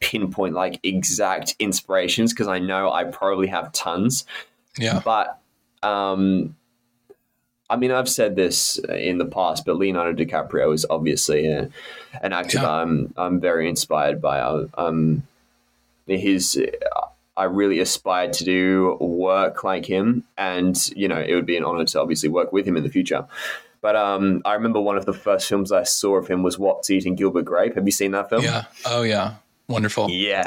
pinpoint 0.00 0.54
like 0.54 0.80
exact 0.82 1.54
inspirations 1.58 2.32
because 2.32 2.48
I 2.48 2.58
know 2.58 2.90
I 2.90 3.04
probably 3.04 3.46
have 3.46 3.72
tons. 3.72 4.26
Yeah. 4.78 5.00
But 5.04 5.38
um, 5.82 6.56
I 7.68 7.76
mean, 7.76 7.90
I've 7.90 8.08
said 8.08 8.36
this 8.36 8.78
in 8.78 9.18
the 9.18 9.24
past, 9.24 9.64
but 9.64 9.76
Leonardo 9.76 10.24
DiCaprio 10.24 10.74
is 10.74 10.86
obviously 10.88 11.46
a, 11.46 11.70
an 12.20 12.32
actor 12.32 12.58
yeah. 12.58 12.62
that 12.64 12.70
I'm 12.70 13.14
I'm 13.16 13.40
very 13.40 13.68
inspired 13.68 14.20
by. 14.20 14.40
Um, 14.40 15.26
his 16.06 16.60
I 17.36 17.44
really 17.44 17.80
aspired 17.80 18.34
to 18.34 18.44
do 18.44 18.96
work 19.00 19.64
like 19.64 19.86
him, 19.86 20.24
and 20.36 20.76
you 20.94 21.08
know, 21.08 21.20
it 21.20 21.34
would 21.34 21.46
be 21.46 21.56
an 21.56 21.64
honor 21.64 21.84
to 21.86 22.00
obviously 22.00 22.28
work 22.28 22.52
with 22.52 22.66
him 22.66 22.76
in 22.76 22.82
the 22.82 22.90
future. 22.90 23.26
But 23.80 23.96
um, 23.96 24.42
I 24.44 24.54
remember 24.54 24.80
one 24.80 24.96
of 24.96 25.06
the 25.06 25.12
first 25.12 25.48
films 25.48 25.72
I 25.72 25.82
saw 25.82 26.16
of 26.16 26.28
him 26.28 26.42
was 26.42 26.58
What's 26.58 26.90
Eating 26.90 27.16
Gilbert 27.16 27.46
Grape. 27.46 27.74
Have 27.74 27.86
you 27.86 27.90
seen 27.90 28.12
that 28.12 28.28
film? 28.28 28.44
Yeah. 28.44 28.64
Oh 28.84 29.02
yeah. 29.02 29.36
Wonderful. 29.68 30.10
Yeah. 30.10 30.46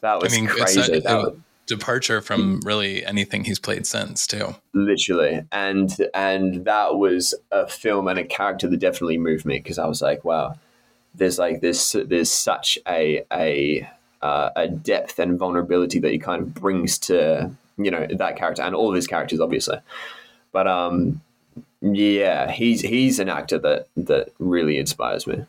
That 0.00 0.20
was 0.20 0.32
I 0.32 0.36
mean, 0.36 0.48
crazy. 0.48 1.00
That, 1.00 1.04
was, 1.04 1.36
departure 1.66 2.20
from 2.20 2.60
really 2.64 3.04
anything 3.04 3.44
he's 3.44 3.58
played 3.58 3.86
since 3.86 4.26
too. 4.26 4.54
Literally. 4.72 5.42
And 5.52 5.94
and 6.14 6.64
that 6.64 6.96
was 6.96 7.34
a 7.50 7.66
film 7.66 8.08
and 8.08 8.18
a 8.18 8.24
character 8.24 8.68
that 8.68 8.76
definitely 8.78 9.18
moved 9.18 9.44
me 9.44 9.58
because 9.58 9.78
I 9.78 9.86
was 9.86 10.02
like, 10.02 10.24
wow, 10.24 10.54
there's 11.14 11.38
like 11.38 11.60
this 11.60 11.94
there's 12.06 12.30
such 12.30 12.78
a 12.88 13.24
a 13.32 13.88
uh, 14.22 14.50
a 14.54 14.68
depth 14.68 15.18
and 15.18 15.38
vulnerability 15.38 15.98
that 15.98 16.12
he 16.12 16.18
kind 16.18 16.42
of 16.42 16.54
brings 16.54 16.98
to 16.98 17.50
you 17.76 17.90
know 17.90 18.06
that 18.06 18.36
character 18.36 18.62
and 18.62 18.74
all 18.74 18.88
of 18.88 18.94
his 18.94 19.06
characters 19.06 19.40
obviously. 19.40 19.78
But 20.52 20.66
um 20.66 21.20
yeah, 21.80 22.50
he's 22.50 22.80
he's 22.80 23.18
an 23.18 23.28
actor 23.28 23.58
that 23.58 23.88
that 23.96 24.32
really 24.38 24.78
inspires 24.78 25.26
me. 25.26 25.44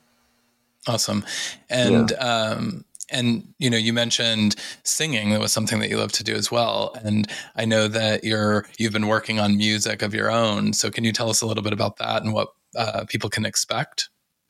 Awesome. 0.88 1.25
And 1.70 2.12
yeah. 2.12 2.17
um 2.17 2.86
and 3.13 3.53
you 3.60 3.70
know 3.70 3.77
you 3.77 3.93
mentioned 3.93 4.55
singing. 4.84 5.29
That 5.32 5.39
was 5.39 5.53
something 5.53 5.79
that 5.79 5.89
you 5.89 5.98
love 5.98 6.12
to 6.13 6.24
do 6.24 6.36
as 6.36 6.51
well. 6.51 6.96
And 7.03 7.29
i 7.55 7.65
know 7.65 7.88
that 7.88 8.24
you're 8.24 8.65
you've 8.77 8.93
been 8.93 9.08
working 9.08 9.39
on 9.39 9.58
music 9.58 10.01
of 10.01 10.13
your 10.13 10.32
own. 10.32 10.74
So 10.74 10.89
can 10.89 11.03
you 11.03 11.12
tell 11.12 11.29
us 11.29 11.41
a 11.41 11.46
little 11.46 11.63
bit 11.63 11.74
about 11.74 11.98
that 11.98 12.24
and 12.24 12.34
what 12.34 12.50
uh, 12.75 13.05
people 13.08 13.29
can 13.29 13.46
expect? 13.46 14.10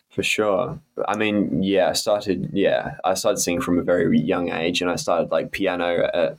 For 0.10 0.24
sure. 0.24 0.80
I 1.08 1.16
mean 1.18 1.64
yeah 1.64 1.90
i 1.90 1.94
started 1.94 2.50
yeah 2.54 2.96
i 3.04 3.14
started 3.14 3.40
singing 3.40 3.62
from 3.62 3.80
a 3.80 3.84
very 3.84 4.20
young 4.20 4.52
age 4.52 4.82
and 4.82 4.92
i 4.92 4.96
started 4.96 5.32
like 5.32 5.52
piano 5.52 6.10
at 6.14 6.38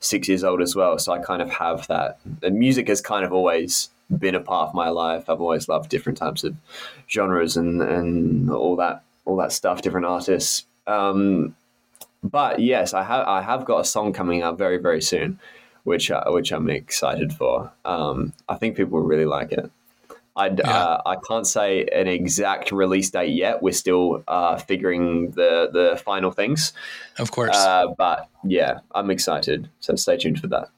six 0.00 0.28
years 0.28 0.44
old 0.44 0.60
as 0.60 0.74
well. 0.74 0.98
So 0.98 1.12
i 1.12 1.18
kind 1.18 1.42
of 1.42 1.50
have 1.50 1.86
that. 1.88 2.18
The 2.40 2.50
music 2.50 2.88
has 2.88 3.00
kind 3.00 3.24
of 3.24 3.32
always 3.32 3.90
been 4.18 4.34
a 4.34 4.40
part 4.40 4.68
of 4.68 4.74
my 4.74 4.88
life. 4.90 5.30
I've 5.30 5.40
always 5.40 5.68
loved 5.68 5.88
different 5.88 6.18
types 6.18 6.44
of 6.44 6.54
genres 7.08 7.56
and 7.56 7.80
and 7.80 8.50
all 8.50 8.76
that 8.76 9.02
all 9.24 9.36
that 9.36 9.52
stuff 9.52 9.82
different 9.82 10.06
artists. 10.06 10.66
Um, 10.86 11.54
but 12.22 12.60
yes, 12.60 12.94
I 12.94 13.02
have 13.02 13.26
I 13.26 13.42
have 13.42 13.64
got 13.64 13.80
a 13.80 13.84
song 13.84 14.12
coming 14.12 14.42
out 14.42 14.58
very 14.58 14.78
very 14.78 15.02
soon, 15.02 15.40
which 15.84 16.10
uh, 16.10 16.24
which 16.28 16.52
I'm 16.52 16.70
excited 16.70 17.32
for. 17.32 17.72
Um, 17.84 18.32
I 18.48 18.56
think 18.56 18.76
people 18.76 18.98
will 18.98 19.06
really 19.06 19.26
like 19.26 19.52
it. 19.52 19.70
I 20.34 20.46
yeah. 20.46 20.70
uh, 20.70 21.02
I 21.04 21.16
can't 21.16 21.46
say 21.46 21.84
an 21.92 22.08
exact 22.08 22.72
release 22.72 23.10
date 23.10 23.34
yet. 23.34 23.62
We're 23.62 23.72
still 23.72 24.24
uh, 24.28 24.56
figuring 24.56 25.32
the 25.32 25.68
the 25.72 26.00
final 26.02 26.30
things. 26.30 26.72
Of 27.18 27.30
course, 27.30 27.56
uh, 27.56 27.88
but 27.98 28.28
yeah, 28.44 28.80
I'm 28.94 29.10
excited. 29.10 29.68
So 29.80 29.94
stay 29.96 30.16
tuned 30.16 30.40
for 30.40 30.46
that. 30.48 30.68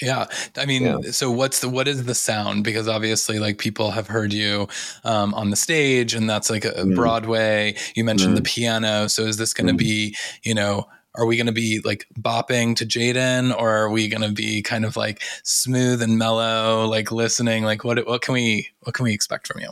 Yeah. 0.00 0.26
I 0.56 0.66
mean, 0.66 0.82
yeah. 0.82 1.10
so 1.10 1.30
what's 1.30 1.60
the, 1.60 1.68
what 1.68 1.88
is 1.88 2.04
the 2.04 2.14
sound? 2.14 2.64
Because 2.64 2.88
obviously 2.88 3.38
like 3.38 3.58
people 3.58 3.90
have 3.92 4.08
heard 4.08 4.32
you 4.32 4.68
um, 5.04 5.32
on 5.34 5.50
the 5.50 5.56
stage 5.56 6.14
and 6.14 6.28
that's 6.28 6.50
like 6.50 6.64
a, 6.64 6.72
mm. 6.72 6.94
Broadway. 6.94 7.74
You 7.94 8.04
mentioned 8.04 8.34
mm. 8.34 8.36
the 8.36 8.42
piano. 8.42 9.08
So 9.08 9.22
is 9.22 9.38
this 9.38 9.54
going 9.54 9.68
to 9.68 9.72
mm. 9.72 9.78
be, 9.78 10.16
you 10.42 10.54
know, 10.54 10.86
are 11.14 11.24
we 11.24 11.36
going 11.36 11.46
to 11.46 11.52
be 11.52 11.80
like 11.82 12.06
bopping 12.20 12.76
to 12.76 12.84
Jayden 12.84 13.58
or 13.58 13.70
are 13.70 13.90
we 13.90 14.08
going 14.08 14.22
to 14.22 14.32
be 14.32 14.60
kind 14.62 14.84
of 14.84 14.96
like 14.96 15.22
smooth 15.44 16.02
and 16.02 16.18
mellow, 16.18 16.86
like 16.86 17.10
listening? 17.10 17.64
Like 17.64 17.82
what, 17.82 18.06
what 18.06 18.20
can 18.20 18.34
we, 18.34 18.68
what 18.80 18.94
can 18.94 19.04
we 19.04 19.14
expect 19.14 19.46
from 19.46 19.62
you? 19.62 19.70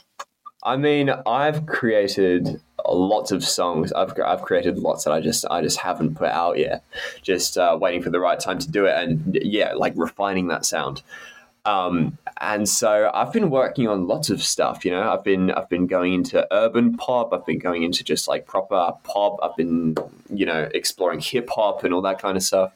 I 0.63 0.79
mean, 0.79 1.11
I've 1.27 1.67
created 1.67 2.63
lots 2.89 3.33
of 3.33 3.45
songs. 3.45 3.93
I've 3.93 4.13
I've 4.21 4.43
created 4.43 4.79
lots 4.79 5.05
that 5.05 5.13
I 5.13 5.21
just 5.21 5.45
I 5.51 5.63
just 5.63 5.79
haven't 5.79 6.17
put 6.17 6.29
out 6.29 6.59
yet. 6.59 6.85
Just 7.23 7.57
uh, 7.57 7.79
waiting 7.81 8.03
for 8.03 8.11
the 8.11 8.21
right 8.21 8.39
time 8.39 8.59
to 8.59 8.71
do 8.71 8.87
it, 8.87 8.95
and 8.97 9.39
yeah, 9.43 9.73
like 9.75 9.95
refining 9.97 10.49
that 10.49 10.65
sound. 10.65 11.03
Um, 11.67 12.19
and 12.41 12.69
so 12.69 13.11
I've 13.15 13.33
been 13.33 13.49
working 13.49 13.89
on 13.89 14.07
lots 14.07 14.29
of 14.29 14.43
stuff. 14.43 14.85
You 14.85 14.91
know, 14.91 15.11
I've 15.11 15.25
been 15.25 15.51
I've 15.51 15.69
been 15.69 15.87
going 15.87 16.13
into 16.13 16.47
urban 16.53 16.97
pop. 16.97 17.33
I've 17.33 17.47
been 17.47 17.59
going 17.59 17.83
into 17.83 18.05
just 18.05 18.29
like 18.29 18.47
proper 18.47 18.93
pop. 19.03 19.39
I've 19.43 19.57
been 19.57 19.97
you 20.33 20.47
know 20.47 20.69
exploring 20.75 21.21
hip 21.21 21.49
hop 21.51 21.85
and 21.85 21.95
all 21.95 22.03
that 22.03 22.21
kind 22.21 22.37
of 22.37 22.43
stuff. 22.43 22.73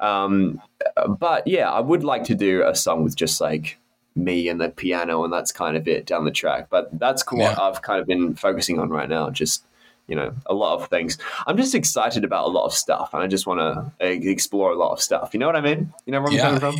Um, 0.00 0.60
but 1.18 1.46
yeah, 1.46 1.70
I 1.70 1.80
would 1.80 2.04
like 2.04 2.24
to 2.24 2.34
do 2.34 2.62
a 2.64 2.74
song 2.74 3.04
with 3.04 3.16
just 3.16 3.40
like 3.40 3.78
me 4.16 4.48
and 4.48 4.60
the 4.60 4.68
piano, 4.68 5.24
and 5.24 5.32
that's 5.32 5.52
kind 5.52 5.76
of 5.76 5.88
it 5.88 6.06
down 6.06 6.24
the 6.24 6.30
track. 6.30 6.68
But 6.70 6.88
that's 6.98 7.22
cool. 7.22 7.40
Yeah. 7.40 7.56
I've 7.60 7.82
kind 7.82 8.00
of 8.00 8.06
been 8.06 8.34
focusing 8.34 8.78
on 8.78 8.90
right 8.90 9.08
now. 9.08 9.30
Just 9.30 9.64
you 10.06 10.14
know, 10.14 10.34
a 10.46 10.54
lot 10.54 10.80
of 10.80 10.88
things. 10.88 11.18
I'm 11.46 11.56
just 11.56 11.74
excited 11.74 12.24
about 12.24 12.46
a 12.46 12.50
lot 12.50 12.66
of 12.66 12.74
stuff, 12.74 13.14
and 13.14 13.22
I 13.22 13.26
just 13.26 13.46
want 13.46 13.60
to 14.00 14.06
explore 14.06 14.70
a 14.70 14.76
lot 14.76 14.92
of 14.92 15.00
stuff. 15.00 15.30
You 15.32 15.40
know 15.40 15.46
what 15.46 15.56
I 15.56 15.60
mean? 15.60 15.92
You 16.06 16.12
know 16.12 16.20
where 16.20 16.30
I'm 16.30 16.36
yeah. 16.36 16.42
coming 16.42 16.60
from? 16.60 16.76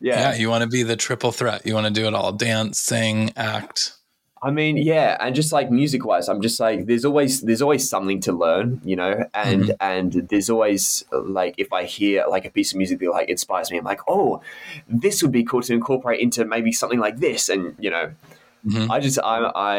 Yeah. 0.00 0.30
Yeah. 0.30 0.34
You 0.34 0.50
want 0.50 0.62
to 0.62 0.68
be 0.68 0.82
the 0.82 0.96
triple 0.96 1.32
threat. 1.32 1.66
You 1.66 1.74
want 1.74 1.86
to 1.86 1.92
do 1.92 2.06
it 2.06 2.14
all: 2.14 2.32
dance, 2.32 2.78
sing, 2.78 3.32
act. 3.36 3.94
I 4.46 4.52
mean, 4.52 4.76
yeah, 4.76 5.16
and 5.18 5.34
just 5.34 5.52
like 5.52 5.72
music 5.72 6.04
wise, 6.04 6.28
I'm 6.28 6.40
just 6.40 6.60
like 6.60 6.86
there's 6.86 7.04
always 7.04 7.40
there's 7.40 7.60
always 7.60 7.90
something 7.90 8.20
to 8.20 8.32
learn, 8.32 8.80
you 8.84 8.94
know, 8.94 9.24
and 9.34 9.64
mm-hmm. 9.64 9.72
and 9.80 10.12
there's 10.28 10.48
always 10.48 11.02
like 11.10 11.56
if 11.58 11.72
I 11.72 11.82
hear 11.82 12.24
like 12.30 12.44
a 12.44 12.50
piece 12.50 12.70
of 12.70 12.78
music 12.78 13.00
that 13.00 13.10
like 13.10 13.28
inspires 13.28 13.72
me, 13.72 13.78
I'm 13.78 13.84
like, 13.84 14.02
oh, 14.06 14.40
this 14.88 15.20
would 15.20 15.32
be 15.32 15.42
cool 15.42 15.62
to 15.62 15.74
incorporate 15.74 16.20
into 16.20 16.44
maybe 16.44 16.70
something 16.70 17.00
like 17.00 17.16
this, 17.16 17.48
and 17.48 17.74
you 17.80 17.90
know, 17.90 18.12
mm-hmm. 18.64 18.88
I 18.88 19.00
just 19.00 19.18
I 19.18 19.38
I 19.38 19.78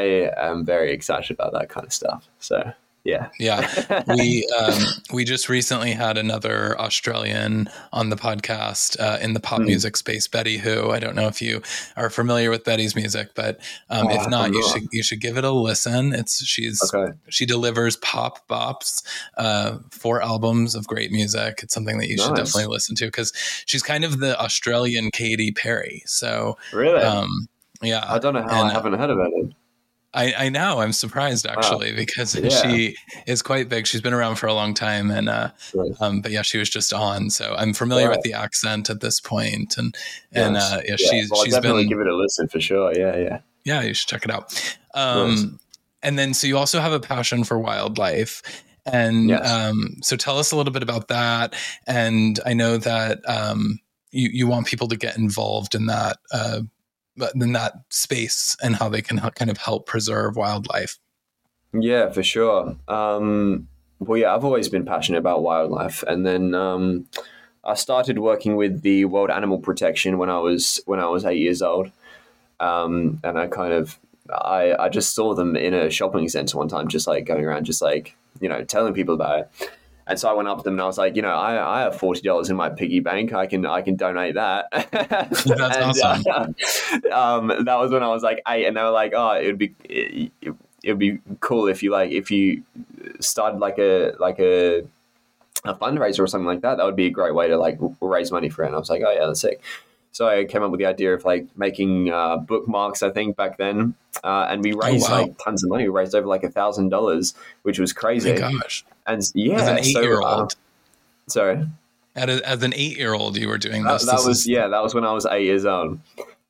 am 0.50 0.66
very 0.66 0.92
excited 0.92 1.32
about 1.32 1.54
that 1.54 1.70
kind 1.70 1.86
of 1.86 1.94
stuff. 1.94 2.28
So 2.40 2.74
yeah. 3.08 3.30
Yeah. 3.40 4.04
We 4.18 4.48
um, 4.60 4.80
we 5.14 5.24
just 5.24 5.50
recently 5.50 5.92
had 5.92 6.18
another 6.18 6.80
australian 6.80 7.70
on 7.94 8.10
the 8.10 8.16
podcast 8.16 9.00
uh, 9.00 9.18
in 9.22 9.34
the 9.34 9.40
pop 9.40 9.62
mm. 9.62 9.66
music 9.66 9.98
space 9.98 10.28
betty 10.28 10.58
who. 10.58 10.92
I 10.92 11.00
don't 11.00 11.16
know 11.16 11.28
if 11.28 11.42
you 11.42 11.62
are 11.96 12.10
familiar 12.10 12.50
with 12.50 12.64
betty's 12.64 12.96
music 12.96 13.30
but 13.36 13.60
um, 13.90 14.08
oh, 14.08 14.16
if 14.16 14.30
not 14.30 14.52
you 14.52 14.68
should 14.70 14.84
you 14.92 15.04
should 15.04 15.22
give 15.22 15.38
it 15.38 15.44
a 15.44 15.52
listen. 15.52 16.14
It's 16.14 16.44
she's 16.44 16.82
okay. 16.94 17.14
she 17.30 17.46
delivers 17.46 17.96
pop 17.98 18.48
bops 18.48 19.04
uh, 19.38 19.78
four 19.92 20.22
albums 20.22 20.76
of 20.76 20.88
great 20.88 21.12
music. 21.12 21.62
It's 21.64 21.74
something 21.74 21.98
that 22.00 22.08
you 22.08 22.18
nice. 22.18 22.26
should 22.26 22.36
definitely 22.36 22.68
listen 22.68 22.96
to 22.98 23.06
because 23.06 23.32
she's 23.66 23.84
kind 23.84 24.04
of 24.04 24.20
the 24.20 24.40
australian 24.40 25.12
Katy 25.12 25.52
Perry. 25.52 26.04
So 26.06 26.58
really? 26.74 27.02
um, 27.02 27.48
yeah. 27.82 28.06
I 28.08 28.20
don't 28.20 28.34
know 28.34 28.42
how 28.42 28.62
and, 28.62 28.72
i 28.72 28.74
haven't 28.74 28.94
heard 28.94 29.10
about 29.10 29.32
it 29.34 29.54
I, 30.18 30.34
I 30.46 30.50
know. 30.50 30.80
I'm 30.80 30.94
surprised 30.94 31.46
actually 31.46 31.92
wow. 31.92 31.98
because 31.98 32.36
yeah. 32.36 32.50
she 32.50 32.96
is 33.28 33.44
quite 33.44 33.70
big. 33.70 33.86
She's 33.86 34.02
been 34.02 34.14
around 34.14 34.38
for 34.38 34.48
a 34.48 34.54
long 34.54 34.74
time, 34.74 35.12
and 35.12 35.30
uh, 35.30 35.52
right. 35.76 35.92
um, 36.00 36.22
but 36.22 36.32
yeah, 36.32 36.42
she 36.42 36.58
was 36.58 36.72
just 36.72 36.92
on, 36.92 37.30
so 37.30 37.54
I'm 37.56 37.72
familiar 37.72 38.08
right. 38.08 38.18
with 38.18 38.24
the 38.24 38.34
accent 38.34 38.90
at 38.90 39.00
this 39.00 39.20
point, 39.20 39.78
and 39.78 39.96
and 40.32 40.56
yes. 40.56 40.74
uh, 40.74 40.82
yeah, 40.84 40.96
yeah, 40.98 41.10
she's 41.10 41.30
well, 41.30 41.44
she's 41.44 41.54
definitely 41.54 41.84
been, 41.84 41.90
give 41.90 42.00
it 42.00 42.08
a 42.08 42.16
listen 42.16 42.48
for 42.48 42.60
sure. 42.60 42.92
Yeah, 42.98 43.16
yeah, 43.16 43.40
yeah. 43.64 43.82
You 43.84 43.94
should 43.94 44.10
check 44.10 44.26
it 44.26 44.32
out. 44.32 44.76
Um, 44.96 45.30
nice. 45.30 45.46
And 46.02 46.18
then, 46.18 46.34
so 46.34 46.48
you 46.48 46.58
also 46.58 46.80
have 46.80 46.94
a 46.94 47.00
passion 47.00 47.44
for 47.44 47.60
wildlife, 47.60 48.42
and 48.88 49.30
yes. 49.30 49.48
um, 49.48 49.98
so 50.02 50.16
tell 50.16 50.40
us 50.40 50.52
a 50.52 50.56
little 50.56 50.74
bit 50.74 50.84
about 50.84 51.10
that. 51.10 51.54
And 51.86 52.40
I 52.44 52.54
know 52.54 52.78
that 52.78 53.20
um, 53.30 53.80
you 54.10 54.30
you 54.34 54.48
want 54.48 54.66
people 54.66 54.88
to 54.88 54.98
get 54.98 55.16
involved 55.16 55.76
in 55.76 55.86
that. 55.86 56.18
Uh, 56.32 56.62
in 57.36 57.54
that 57.54 57.74
space 57.90 58.56
and 58.62 58.76
how 58.76 58.90
they 58.90 59.02
can 59.02 59.20
kind 59.20 59.52
of 59.52 59.58
help 59.58 59.86
preserve 59.86 60.36
wildlife. 60.36 61.00
Yeah, 61.74 62.10
for 62.10 62.24
sure. 62.24 62.76
Um, 62.88 63.68
well, 64.00 64.18
yeah, 64.18 64.34
I've 64.34 64.46
always 64.46 64.70
been 64.70 64.86
passionate 64.86 65.20
about 65.20 65.44
wildlife, 65.44 66.04
and 66.04 66.26
then 66.26 66.54
um, 66.54 67.08
I 67.64 67.74
started 67.74 68.20
working 68.20 68.56
with 68.56 68.82
the 68.82 69.06
World 69.06 69.30
Animal 69.30 69.60
Protection 69.60 70.18
when 70.18 70.30
I 70.30 70.40
was 70.40 70.80
when 70.86 71.00
I 71.00 71.08
was 71.08 71.26
eight 71.26 71.40
years 71.40 71.62
old, 71.62 71.92
um, 72.60 73.20
and 73.24 73.38
I 73.38 73.48
kind 73.48 73.74
of 73.74 74.00
I 74.32 74.76
I 74.80 74.90
just 74.90 75.16
saw 75.16 75.34
them 75.34 75.56
in 75.56 75.74
a 75.74 75.90
shopping 75.90 76.30
center 76.30 76.58
one 76.58 76.68
time, 76.68 76.88
just 76.88 77.08
like 77.08 77.26
going 77.26 77.44
around, 77.44 77.66
just 77.66 77.82
like 77.82 78.16
you 78.40 78.50
know 78.50 78.64
telling 78.64 78.94
people 78.94 79.16
about 79.16 79.40
it. 79.40 79.72
And 80.08 80.18
so 80.18 80.30
I 80.30 80.34
went 80.34 80.48
up 80.48 80.60
to 80.60 80.64
them 80.64 80.76
and 80.76 80.82
I 80.82 80.86
was 80.86 80.98
like, 80.98 81.16
you 81.16 81.22
know, 81.22 81.34
I, 81.34 81.80
I 81.80 81.82
have 81.82 81.98
forty 81.98 82.22
dollars 82.22 82.50
in 82.50 82.56
my 82.56 82.70
piggy 82.70 83.02
bank. 83.02 83.34
I 83.34 83.46
can 83.46 83.66
I 83.66 83.82
can 83.82 83.96
donate 83.96 84.36
that. 84.36 84.68
That's 84.92 85.46
and, 85.46 85.62
awesome. 85.62 86.56
Uh, 87.12 87.12
um, 87.14 87.48
that 87.66 87.76
was 87.78 87.92
when 87.92 88.04
I 88.04 88.08
was 88.08 88.24
like 88.24 88.42
eight, 88.48 88.66
and 88.66 88.78
they 88.78 88.82
were 88.82 88.92
like, 88.92 89.14
oh, 89.16 89.32
it 89.32 89.48
would 89.48 89.58
be 89.58 89.76
it, 89.84 90.32
it 90.42 90.92
would 90.92 91.00
be 91.00 91.20
cool 91.42 91.68
if 91.68 91.84
you 91.84 91.92
like 91.92 92.12
if 92.12 92.32
you 92.32 92.64
started 93.20 93.60
like 93.60 93.78
a 93.80 94.14
like 94.20 94.40
a 94.40 94.84
a 95.66 95.76
fundraiser 95.76 96.20
or 96.20 96.28
something 96.28 96.48
like 96.48 96.62
that. 96.62 96.78
That 96.78 96.86
would 96.86 96.96
be 96.96 97.08
a 97.08 97.12
great 97.12 97.36
way 97.36 97.50
to 97.50 97.58
like 97.58 97.78
raise 98.00 98.32
money 98.32 98.50
for 98.50 98.64
it. 98.64 98.68
And 98.68 98.76
I 98.76 98.80
was 98.80 98.90
like, 98.90 99.02
oh 99.06 99.12
yeah, 99.12 99.26
that's 99.26 99.42
sick. 99.42 99.62
So 100.12 100.28
I 100.28 100.46
came 100.46 100.64
up 100.64 100.72
with 100.72 100.80
the 100.80 100.88
idea 100.88 101.14
of 101.14 101.26
like 101.26 101.48
making 101.56 102.12
uh, 102.12 102.38
bookmarks. 102.38 103.04
I 103.04 103.12
think 103.12 103.36
back 103.36 103.58
then, 103.58 103.94
uh, 104.24 104.48
and 104.50 104.64
we 104.64 104.74
oh, 104.74 104.78
raised 104.78 105.08
oh, 105.08 105.12
wow. 105.12 105.22
like 105.22 105.38
tons 105.38 105.64
of 105.64 105.70
money. 105.70 105.84
We 105.84 105.90
raised 105.90 106.16
over 106.16 106.28
like 106.28 106.44
a 106.44 106.50
thousand 106.50 106.90
dollars, 106.90 107.36
which 107.62 107.78
was 107.78 107.94
crazy. 107.94 108.32
Oh 108.32 108.38
gosh! 108.38 108.84
And 109.06 109.22
yeah, 109.36 109.62
as 109.62 109.68
an 109.68 109.78
eight-year-old. 109.80 110.56
So, 111.28 111.52
uh, 111.52 111.56
sorry. 111.56 111.68
A, 112.16 112.50
as 112.50 112.64
an 112.64 112.74
eight-year-old, 112.76 113.38
you 113.38 113.48
were 113.48 113.60
doing 113.60 113.84
this. 113.84 114.06
That, 114.06 114.18
that 114.18 114.28
was 114.28 114.40
is... 114.40 114.48
yeah. 114.48 114.68
That 114.70 114.82
was 114.82 114.96
when 114.96 115.04
I 115.04 115.14
was 115.14 115.28
eight 115.28 115.46
years 115.46 115.66
old. 115.66 116.00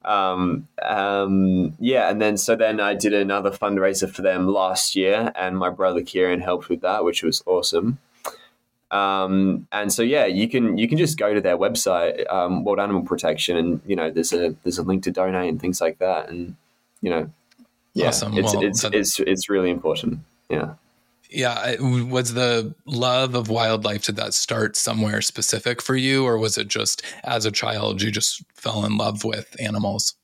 Um, 0.05 0.69
um, 0.81 1.75
yeah, 1.79 2.09
and 2.09 2.21
then 2.21 2.37
so 2.37 2.55
then 2.55 2.79
I 2.79 2.93
did 2.93 3.13
another 3.13 3.51
fundraiser 3.51 4.09
for 4.09 4.21
them 4.21 4.47
last 4.47 4.95
year, 4.95 5.33
and 5.35 5.57
my 5.57 5.69
brother 5.69 6.01
Kieran 6.01 6.39
helped 6.39 6.69
with 6.69 6.79
that, 6.81 7.03
which 7.03 7.21
was 7.21 7.43
awesome. 7.45 7.97
Um, 8.91 9.67
and 9.71 9.91
so 9.91 10.01
yeah, 10.01 10.25
you 10.25 10.47
can 10.47 10.77
you 10.77 10.87
can 10.87 10.97
just 10.97 11.17
go 11.17 11.33
to 11.33 11.41
their 11.41 11.57
website, 11.57 12.31
um, 12.31 12.63
World 12.63 12.79
Animal 12.79 13.03
Protection, 13.03 13.57
and 13.57 13.81
you 13.85 13.95
know 13.95 14.09
there's 14.09 14.33
a 14.33 14.55
there's 14.63 14.77
a 14.77 14.83
link 14.83 15.03
to 15.03 15.11
donate 15.11 15.49
and 15.49 15.59
things 15.59 15.81
like 15.81 15.99
that, 15.99 16.29
and 16.29 16.55
you 17.01 17.09
know, 17.09 17.29
yeah, 17.93 18.07
awesome. 18.07 18.37
it's, 18.37 18.53
well, 18.53 18.63
it's, 18.63 18.81
that, 18.81 18.95
it's 18.95 19.19
it's 19.19 19.49
really 19.49 19.69
important. 19.69 20.19
Yeah. 20.49 20.75
Yeah, 21.29 21.81
was 21.81 22.35
the 22.35 22.73
love 22.85 23.35
of 23.35 23.49
wildlife 23.49 24.05
did 24.05 24.15
that 24.15 24.33
start 24.33 24.77
somewhere 24.77 25.21
specific 25.21 25.81
for 25.81 25.97
you, 25.97 26.23
or 26.23 26.37
was 26.37 26.57
it 26.57 26.69
just 26.69 27.03
as 27.25 27.45
a 27.45 27.51
child 27.51 28.01
you 28.01 28.11
just 28.11 28.41
fell 28.53 28.85
in 28.85 28.97
love 28.97 29.25
with 29.25 29.53
animals? 29.59 30.15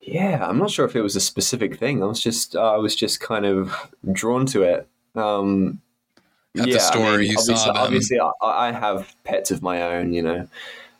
Yeah, 0.00 0.44
I'm 0.44 0.58
not 0.58 0.70
sure 0.70 0.86
if 0.86 0.96
it 0.96 1.02
was 1.02 1.14
a 1.14 1.20
specific 1.20 1.78
thing. 1.78 2.02
I 2.02 2.06
was 2.06 2.20
just 2.20 2.56
I 2.56 2.76
was 2.78 2.96
just 2.96 3.20
kind 3.20 3.46
of 3.46 3.92
drawn 4.12 4.46
to 4.46 4.62
it. 4.62 4.88
Um, 5.14 5.80
at 6.58 6.68
yeah, 6.68 6.74
the 6.74 6.80
store 6.80 7.06
I 7.06 7.16
mean, 7.18 7.30
you 7.30 7.36
obviously, 7.38 7.56
saw 7.56 7.72
them. 7.72 7.76
Obviously, 7.76 8.20
I, 8.20 8.30
I 8.42 8.72
have 8.72 9.14
pets 9.24 9.50
of 9.50 9.62
my 9.62 9.82
own, 9.82 10.12
you 10.12 10.22
know, 10.22 10.48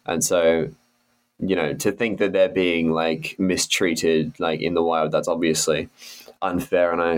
and 0.05 0.23
so 0.23 0.69
you 1.39 1.55
know 1.55 1.75
to 1.75 1.93
think 1.93 2.19
that 2.19 2.33
they're 2.33 2.49
being 2.49 2.93
like 2.93 3.37
mistreated 3.39 4.39
like 4.39 4.61
in 4.61 4.75
the 4.75 4.83
wild, 4.83 5.13
that's 5.13 5.29
obviously 5.29 5.89
unfair, 6.43 6.93
and 6.93 7.03
I, 7.03 7.15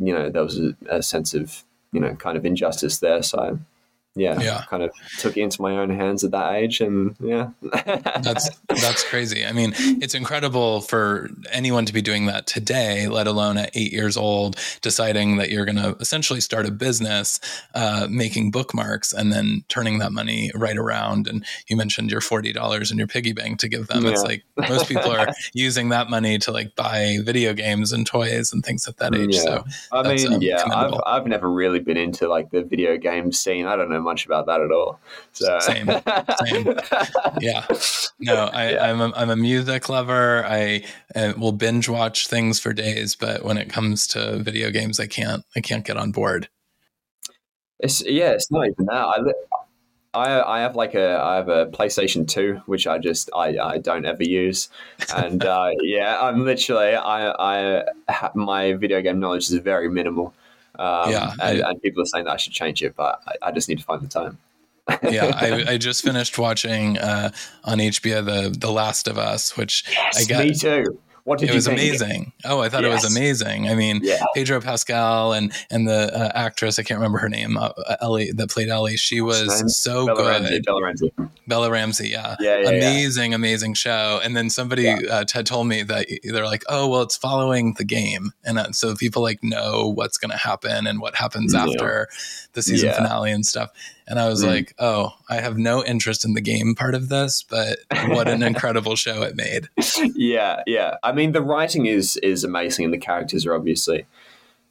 you 0.00 0.12
know, 0.12 0.30
there 0.30 0.42
was 0.42 0.58
a, 0.58 0.74
a 0.88 1.02
sense 1.02 1.34
of 1.34 1.62
you 1.92 2.00
know 2.00 2.14
kind 2.14 2.36
of 2.36 2.44
injustice 2.44 2.98
there. 2.98 3.22
So 3.22 3.58
yeah, 4.16 4.40
yeah, 4.40 4.62
kind 4.68 4.84
of 4.84 4.92
took 5.18 5.36
it 5.36 5.40
into 5.40 5.60
my 5.60 5.76
own 5.76 5.90
hands 5.90 6.22
at 6.22 6.30
that 6.30 6.54
age, 6.54 6.80
and 6.80 7.16
yeah, 7.18 7.50
that's 8.22 8.48
that's 8.68 9.02
crazy. 9.02 9.44
I 9.44 9.50
mean, 9.50 9.74
it's 9.76 10.14
incredible 10.14 10.82
for 10.82 11.30
anyone 11.50 11.84
to 11.86 11.92
be 11.92 12.00
doing 12.00 12.26
that 12.26 12.46
today, 12.46 13.08
let 13.08 13.26
alone 13.26 13.56
at 13.56 13.70
eight 13.74 13.92
years 13.92 14.16
old, 14.16 14.56
deciding 14.82 15.38
that 15.38 15.50
you're 15.50 15.64
going 15.64 15.78
to 15.78 15.96
essentially 15.98 16.40
start 16.40 16.64
a 16.64 16.70
business, 16.70 17.40
uh, 17.74 18.06
making 18.08 18.52
bookmarks, 18.52 19.12
and 19.12 19.32
then 19.32 19.64
turning 19.66 19.98
that 19.98 20.12
money 20.12 20.52
right 20.54 20.76
around. 20.76 21.26
And 21.26 21.44
you 21.66 21.76
mentioned 21.76 22.12
your 22.12 22.20
forty 22.20 22.52
dollars 22.52 22.92
in 22.92 22.98
your 22.98 23.08
piggy 23.08 23.32
bank 23.32 23.58
to 23.60 23.68
give 23.68 23.88
them. 23.88 24.04
Yeah. 24.04 24.12
It's 24.12 24.22
like 24.22 24.44
most 24.56 24.88
people 24.88 25.10
are 25.10 25.32
using 25.54 25.88
that 25.88 26.08
money 26.08 26.38
to 26.38 26.52
like 26.52 26.76
buy 26.76 27.18
video 27.22 27.52
games 27.52 27.92
and 27.92 28.06
toys 28.06 28.52
and 28.52 28.64
things 28.64 28.86
at 28.86 28.98
that 28.98 29.12
age. 29.12 29.34
Yeah. 29.34 29.40
So 29.40 29.64
I 29.90 30.14
mean, 30.14 30.34
um, 30.34 30.40
yeah, 30.40 30.62
I've 30.72 31.00
I've 31.04 31.26
never 31.26 31.50
really 31.50 31.80
been 31.80 31.96
into 31.96 32.28
like 32.28 32.50
the 32.50 32.62
video 32.62 32.96
game 32.96 33.32
scene. 33.32 33.66
I 33.66 33.74
don't 33.74 33.90
know 33.90 34.03
much 34.04 34.26
about 34.26 34.46
that 34.46 34.60
at 34.60 34.70
all. 34.70 35.00
So 35.32 35.58
same, 35.60 35.90
same. 36.46 36.78
Yeah, 37.40 37.66
no, 38.20 38.50
I, 38.52 38.70
yeah. 38.72 38.90
I'm 38.90 39.00
a, 39.00 39.12
I'm 39.16 39.30
a 39.30 39.36
music 39.36 39.88
lover. 39.88 40.44
I 40.46 40.84
uh, 41.16 41.32
will 41.36 41.52
binge 41.52 41.88
watch 41.88 42.28
things 42.28 42.60
for 42.60 42.72
days, 42.72 43.16
but 43.16 43.44
when 43.44 43.58
it 43.58 43.68
comes 43.68 44.06
to 44.08 44.38
video 44.38 44.70
games, 44.70 45.00
I 45.00 45.06
can't 45.06 45.44
I 45.56 45.60
can't 45.60 45.84
get 45.84 45.96
on 45.96 46.12
board. 46.12 46.48
It's 47.80 48.04
yeah, 48.06 48.30
it's 48.30 48.50
not 48.50 48.66
even 48.68 48.86
that. 48.86 48.94
I, 48.94 49.18
I, 50.14 50.58
I 50.58 50.60
have 50.60 50.76
like 50.76 50.94
a 50.94 51.16
I 51.16 51.36
have 51.36 51.48
a 51.48 51.66
PlayStation 51.66 52.26
Two, 52.26 52.60
which 52.66 52.86
I 52.86 52.98
just 52.98 53.30
I, 53.34 53.58
I 53.58 53.78
don't 53.78 54.06
ever 54.06 54.22
use, 54.22 54.68
and 55.14 55.44
uh, 55.46 55.70
yeah, 55.82 56.18
I'm 56.20 56.44
literally 56.44 56.94
I 56.94 57.30
I 57.30 57.84
my 58.34 58.74
video 58.74 59.02
game 59.02 59.18
knowledge 59.18 59.50
is 59.50 59.54
very 59.54 59.88
minimal. 59.88 60.32
Um, 60.78 61.10
yeah, 61.10 61.32
and, 61.40 61.62
I, 61.62 61.70
and, 61.70 61.82
people 61.82 62.02
are 62.02 62.06
saying 62.06 62.24
that 62.24 62.32
I 62.32 62.36
should 62.36 62.52
change 62.52 62.82
it, 62.82 62.96
but 62.96 63.22
I, 63.26 63.48
I 63.48 63.52
just 63.52 63.68
need 63.68 63.78
to 63.78 63.84
find 63.84 64.02
the 64.02 64.08
time. 64.08 64.38
yeah, 65.08 65.26
I, 65.34 65.74
I, 65.74 65.78
just 65.78 66.02
finished 66.02 66.36
watching 66.36 66.98
uh, 66.98 67.30
on 67.64 67.78
HBO 67.78 68.24
the 68.24 68.56
The 68.58 68.70
Last 68.70 69.06
of 69.06 69.16
Us, 69.16 69.56
which 69.56 69.84
yes, 69.90 70.20
I 70.20 70.24
got. 70.28 70.44
Me 70.44 70.54
too. 70.54 70.98
What 71.24 71.38
did 71.38 71.46
it 71.46 71.52
you 71.52 71.54
was 71.56 71.66
think? 71.66 71.78
amazing. 71.78 72.32
Oh, 72.44 72.60
I 72.60 72.68
thought 72.68 72.82
yes. 72.82 72.90
it 72.90 73.06
was 73.06 73.16
amazing. 73.16 73.68
I 73.68 73.74
mean, 73.74 74.00
yeah. 74.02 74.22
Pedro 74.34 74.60
Pascal 74.60 75.32
and 75.32 75.52
and 75.70 75.88
the 75.88 76.14
uh, 76.14 76.30
actress 76.34 76.78
I 76.78 76.82
can't 76.82 76.98
remember 76.98 77.18
her 77.18 77.30
name, 77.30 77.56
uh, 77.56 77.70
Ellie 78.02 78.30
that 78.32 78.50
played 78.50 78.68
Ellie. 78.68 78.98
She 78.98 79.22
was 79.22 79.74
so 79.74 80.06
Bella 80.06 80.16
good. 80.18 80.42
Ramsey, 80.42 80.60
Bella 80.60 80.82
Ramsey. 80.82 81.12
Bella 81.46 81.70
Ramsey, 81.70 82.08
yeah, 82.10 82.36
yeah, 82.40 82.58
yeah 82.58 82.68
amazing, 82.68 83.30
yeah. 83.30 83.36
amazing 83.36 83.72
show. 83.72 84.20
And 84.22 84.36
then 84.36 84.50
somebody 84.50 84.88
uh, 84.88 85.24
Ted 85.24 85.46
told 85.46 85.66
me 85.66 85.82
that 85.82 86.06
they're 86.24 86.44
like, 86.44 86.64
oh, 86.68 86.88
well, 86.88 87.02
it's 87.02 87.16
following 87.16 87.74
the 87.78 87.84
game, 87.84 88.32
and 88.44 88.58
uh, 88.58 88.72
so 88.72 88.94
people 88.94 89.22
like 89.22 89.42
know 89.42 89.88
what's 89.94 90.18
going 90.18 90.30
to 90.30 90.36
happen 90.36 90.86
and 90.86 91.00
what 91.00 91.14
happens 91.14 91.54
after 91.54 92.08
the 92.54 92.62
season 92.62 92.92
finale 92.92 93.30
and 93.30 93.44
stuff. 93.44 93.70
And 94.06 94.18
I 94.18 94.28
was 94.28 94.42
mm. 94.42 94.48
like, 94.48 94.74
oh, 94.78 95.14
I 95.28 95.36
have 95.36 95.58
no 95.58 95.84
interest 95.84 96.24
in 96.24 96.34
the 96.34 96.40
game 96.40 96.74
part 96.74 96.94
of 96.94 97.08
this, 97.08 97.42
but 97.42 97.78
what 98.06 98.28
an 98.28 98.42
incredible 98.50 98.96
show 98.96 99.22
it 99.22 99.36
made. 99.36 99.68
Yeah, 100.14 100.62
yeah. 100.66 100.96
I 101.02 101.12
mean, 101.12 101.32
the 101.32 101.42
writing 101.42 101.86
is 101.86 102.16
is 102.18 102.44
amazing, 102.44 102.86
and 102.86 102.94
the 102.94 102.98
characters 102.98 103.46
are 103.46 103.54
obviously 103.54 104.06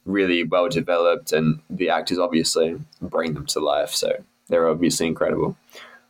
really 0.04 0.44
well 0.44 0.68
developed, 0.68 1.32
and 1.32 1.60
the 1.70 1.90
actors 1.90 2.18
obviously 2.18 2.80
bring 3.00 3.34
them 3.34 3.46
to 3.46 3.60
life. 3.60 3.90
So 3.90 4.24
they're 4.48 4.68
obviously 4.68 5.06
incredible. 5.06 5.56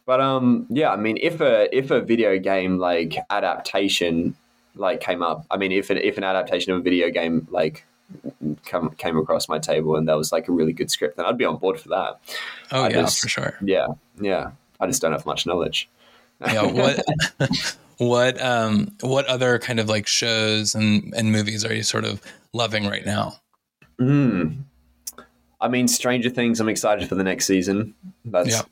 But 0.07 0.21
um, 0.21 0.67
yeah, 0.69 0.91
I 0.91 0.97
mean, 0.97 1.19
if 1.21 1.41
a 1.41 1.75
if 1.77 1.91
a 1.91 2.01
video 2.01 2.39
game 2.39 2.79
like 2.79 3.17
adaptation 3.31 4.37
like 4.75 5.01
came 5.01 5.23
up, 5.23 5.47
I 5.51 5.57
mean, 5.57 5.73
if 5.73 5.91
an, 5.91 5.99
if 5.99 6.19
an 6.19 6.25
adaptation 6.25 6.73
of 6.73 6.81
a 6.81 6.83
video 6.83 7.11
game 7.11 7.49
like 7.51 7.87
come 8.65 8.91
came 8.97 9.17
across 9.17 9.49
my 9.49 9.59
table 9.59 9.97
and 9.97 10.09
that 10.09 10.17
was 10.17 10.33
like 10.33 10.49
a 10.49 10.53
really 10.53 10.73
good 10.73 10.91
script, 10.91 11.17
then 11.17 11.27
I'd 11.27 11.39
be 11.39 11.45
on 11.45 11.57
board 11.57 11.81
for 11.81 11.89
that. 11.91 12.21
Oh 12.73 12.85
I 12.85 12.89
yeah, 12.89 13.03
just, 13.03 13.21
for 13.21 13.29
sure. 13.29 13.59
Yeah, 13.63 13.89
yeah. 14.21 14.51
I 14.81 14.87
just 14.87 15.01
don't 15.03 15.13
have 15.13 15.27
much 15.27 15.47
knowledge. 15.47 15.89
yeah. 16.41 16.67
What 16.67 17.05
what 17.99 18.41
um 18.41 18.95
what 19.01 19.27
other 19.27 19.59
kind 19.59 19.81
of 19.81 19.89
like 19.89 20.07
shows 20.07 20.75
and 20.75 21.13
and 21.17 21.33
movies 21.33 21.65
are 21.65 21.75
you 21.75 21.83
sort 21.83 22.05
of 22.05 22.21
loving 22.53 22.87
right 22.87 23.07
now? 23.07 23.37
Hmm. 23.99 24.53
I 25.61 25.69
mean, 25.69 25.89
Stranger 25.89 26.31
Things. 26.31 26.61
I'm 26.61 26.69
excited 26.69 27.09
for 27.09 27.15
the 27.15 27.25
next 27.25 27.47
season. 27.47 27.95
That's 28.25 28.51
yeah. 28.51 28.63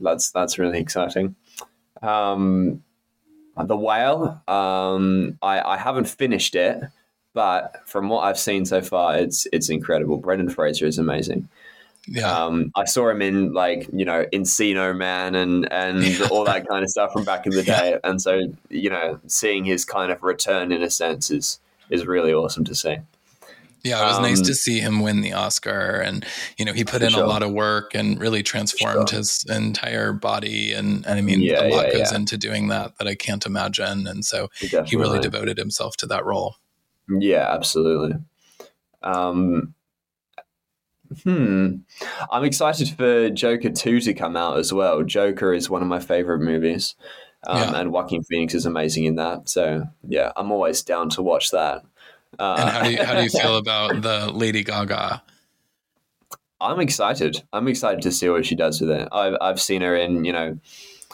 that's 0.00 0.30
that's 0.30 0.58
really 0.58 0.78
exciting. 0.78 1.34
Um, 2.02 2.84
the 3.56 3.76
Whale. 3.76 4.42
Um, 4.46 5.38
I 5.42 5.60
I 5.60 5.76
haven't 5.76 6.08
finished 6.08 6.54
it 6.54 6.82
but 7.36 7.82
from 7.84 8.08
what 8.08 8.22
I've 8.22 8.38
seen 8.38 8.64
so 8.64 8.80
far, 8.80 9.18
it's 9.18 9.46
it's 9.52 9.68
incredible. 9.68 10.16
Brendan 10.16 10.48
Fraser 10.48 10.86
is 10.86 10.96
amazing. 10.96 11.50
Yeah. 12.08 12.32
Um, 12.32 12.72
I 12.74 12.86
saw 12.86 13.10
him 13.10 13.20
in 13.20 13.52
like 13.52 13.86
you 13.92 14.06
know 14.06 14.24
Encino 14.32 14.96
Man 14.96 15.34
and 15.34 15.70
and 15.70 16.02
yeah. 16.02 16.28
all 16.30 16.44
that 16.44 16.66
kind 16.66 16.82
of 16.82 16.88
stuff 16.88 17.12
from 17.12 17.24
back 17.24 17.44
in 17.44 17.52
the 17.52 17.62
day, 17.76 17.90
yeah. 17.90 17.98
and 18.04 18.22
so 18.22 18.40
you 18.70 18.88
know 18.88 19.20
seeing 19.26 19.66
his 19.66 19.84
kind 19.84 20.10
of 20.10 20.22
return 20.22 20.72
in 20.72 20.82
a 20.82 20.88
sense 20.88 21.30
is 21.30 21.60
is 21.90 22.06
really 22.06 22.32
awesome 22.32 22.64
to 22.64 22.74
see. 22.74 22.96
Yeah, 23.84 24.02
it 24.02 24.06
was 24.06 24.16
um, 24.16 24.22
nice 24.22 24.40
to 24.40 24.54
see 24.54 24.80
him 24.80 25.00
win 25.00 25.20
the 25.20 25.34
Oscar, 25.34 26.00
and 26.00 26.24
you 26.56 26.64
know 26.64 26.72
he 26.72 26.84
put 26.84 27.02
in 27.02 27.10
sure. 27.10 27.22
a 27.22 27.26
lot 27.26 27.42
of 27.42 27.52
work 27.52 27.94
and 27.94 28.18
really 28.18 28.42
transformed 28.42 29.10
sure. 29.10 29.18
his 29.18 29.44
entire 29.50 30.14
body, 30.14 30.72
and, 30.72 31.04
and 31.04 31.18
I 31.18 31.20
mean 31.20 31.42
yeah, 31.42 31.64
a 31.64 31.68
lot 31.68 31.92
goes 31.92 32.12
into 32.12 32.38
doing 32.38 32.68
that 32.68 32.96
that 32.96 33.06
I 33.06 33.14
can't 33.14 33.44
imagine, 33.44 34.06
and 34.06 34.24
so 34.24 34.48
Definitely. 34.62 34.88
he 34.88 34.96
really 34.96 35.18
devoted 35.20 35.58
himself 35.58 35.98
to 35.98 36.06
that 36.06 36.24
role. 36.24 36.56
Yeah, 37.08 37.46
absolutely. 37.48 38.18
Um, 39.02 39.74
hmm. 41.22 41.76
I'm 42.30 42.44
excited 42.44 42.90
for 42.90 43.30
Joker 43.30 43.70
2 43.70 44.00
to 44.00 44.14
come 44.14 44.36
out 44.36 44.58
as 44.58 44.72
well. 44.72 45.02
Joker 45.02 45.52
is 45.52 45.70
one 45.70 45.82
of 45.82 45.88
my 45.88 46.00
favorite 46.00 46.40
movies. 46.40 46.96
Um, 47.46 47.58
yeah. 47.58 47.80
And 47.80 47.92
Joaquin 47.92 48.22
Phoenix 48.24 48.54
is 48.54 48.66
amazing 48.66 49.04
in 49.04 49.16
that. 49.16 49.48
So, 49.48 49.84
yeah, 50.06 50.32
I'm 50.36 50.50
always 50.50 50.82
down 50.82 51.08
to 51.10 51.22
watch 51.22 51.50
that. 51.52 51.84
Uh, 52.38 52.56
and 52.58 52.70
how 52.70 52.82
do 52.82 52.90
you, 52.90 53.04
how 53.04 53.14
do 53.14 53.22
you 53.22 53.30
feel 53.30 53.56
about 53.58 54.02
the 54.02 54.30
Lady 54.32 54.64
Gaga? 54.64 55.22
I'm 56.60 56.80
excited. 56.80 57.42
I'm 57.52 57.68
excited 57.68 58.02
to 58.02 58.12
see 58.12 58.28
what 58.28 58.46
she 58.46 58.54
does 58.54 58.80
with 58.80 58.90
it. 58.90 59.08
I've, 59.12 59.36
I've 59.40 59.60
seen 59.60 59.82
her 59.82 59.94
in, 59.94 60.24
you 60.24 60.32
know, 60.32 60.58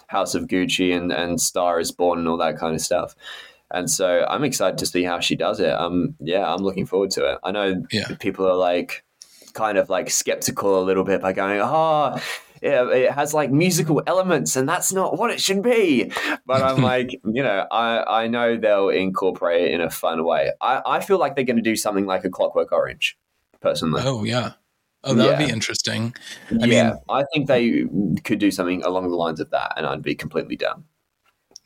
House 0.07 0.35
of 0.35 0.47
Gucci 0.47 0.97
and, 0.97 1.11
and 1.13 1.41
Star 1.41 1.81
is 1.81 1.91
Born 1.91 2.19
and 2.19 2.29
all 2.29 2.37
that 2.39 2.59
kind 2.59 2.75
of 2.75 2.81
stuff. 2.81 3.15
And 3.73 3.91
so 3.91 4.27
I'm 4.29 4.45
excited 4.45 4.79
to 4.79 4.87
see 4.87 5.03
how 5.03 5.21
she 5.21 5.35
does 5.35 5.59
it. 5.59 5.73
Um, 5.73 6.15
yeah, 6.21 6.53
I'm 6.53 6.63
looking 6.63 6.87
forward 6.87 7.11
to 7.13 7.33
it. 7.33 7.39
I 7.43 7.51
know 7.53 7.83
yeah. 7.91 8.09
people 8.21 8.47
are 8.47 8.57
like 8.57 9.05
kind 9.55 9.79
of 9.79 9.89
like 9.89 10.11
skeptical 10.11 10.81
a 10.81 10.85
little 10.85 11.05
bit 11.05 11.21
by 11.21 11.33
going, 11.33 11.61
oh, 11.63 12.21
it 12.63 13.11
has 13.11 13.35
like 13.35 13.51
musical 13.51 14.03
elements 14.07 14.55
and 14.55 14.69
that's 14.69 14.93
not 14.93 15.19
what 15.19 15.31
it 15.31 15.41
should 15.41 15.63
be. 15.63 16.13
But 16.47 16.63
I'm 16.63 16.83
like, 16.83 17.13
you 17.25 17.43
know, 17.43 17.67
I, 17.71 18.23
I 18.25 18.27
know 18.29 18.57
they'll 18.57 18.91
incorporate 18.91 19.65
it 19.65 19.73
in 19.73 19.81
a 19.81 19.91
fun 19.91 20.25
way. 20.25 20.53
I, 20.61 20.83
I 20.85 21.01
feel 21.01 21.19
like 21.19 21.35
they're 21.35 21.45
going 21.45 21.57
to 21.57 21.63
do 21.63 21.77
something 21.77 22.07
like 22.07 22.25
a 22.25 22.31
Clockwork 22.31 22.73
Orange, 22.73 23.19
personally. 23.61 24.03
Oh, 24.05 24.25
yeah. 24.25 24.53
Oh, 25.05 25.15
that 25.15 25.25
would 25.25 25.41
yeah. 25.41 25.47
be 25.47 25.53
interesting. 25.53 26.15
I 26.51 26.67
yeah, 26.67 26.91
mean, 26.91 27.01
I 27.09 27.25
think 27.33 27.49
they 27.49 27.87
could 28.23 28.39
do 28.39 28.53
something 28.53 28.85
along 28.85 29.11
the 29.11 29.17
lines 29.17 29.41
of 29.41 29.51
that, 29.51 29.73
and 29.77 29.85
I'd 29.85 30.03
be 30.03 30.15
completely 30.15 30.55
down. 30.55 30.85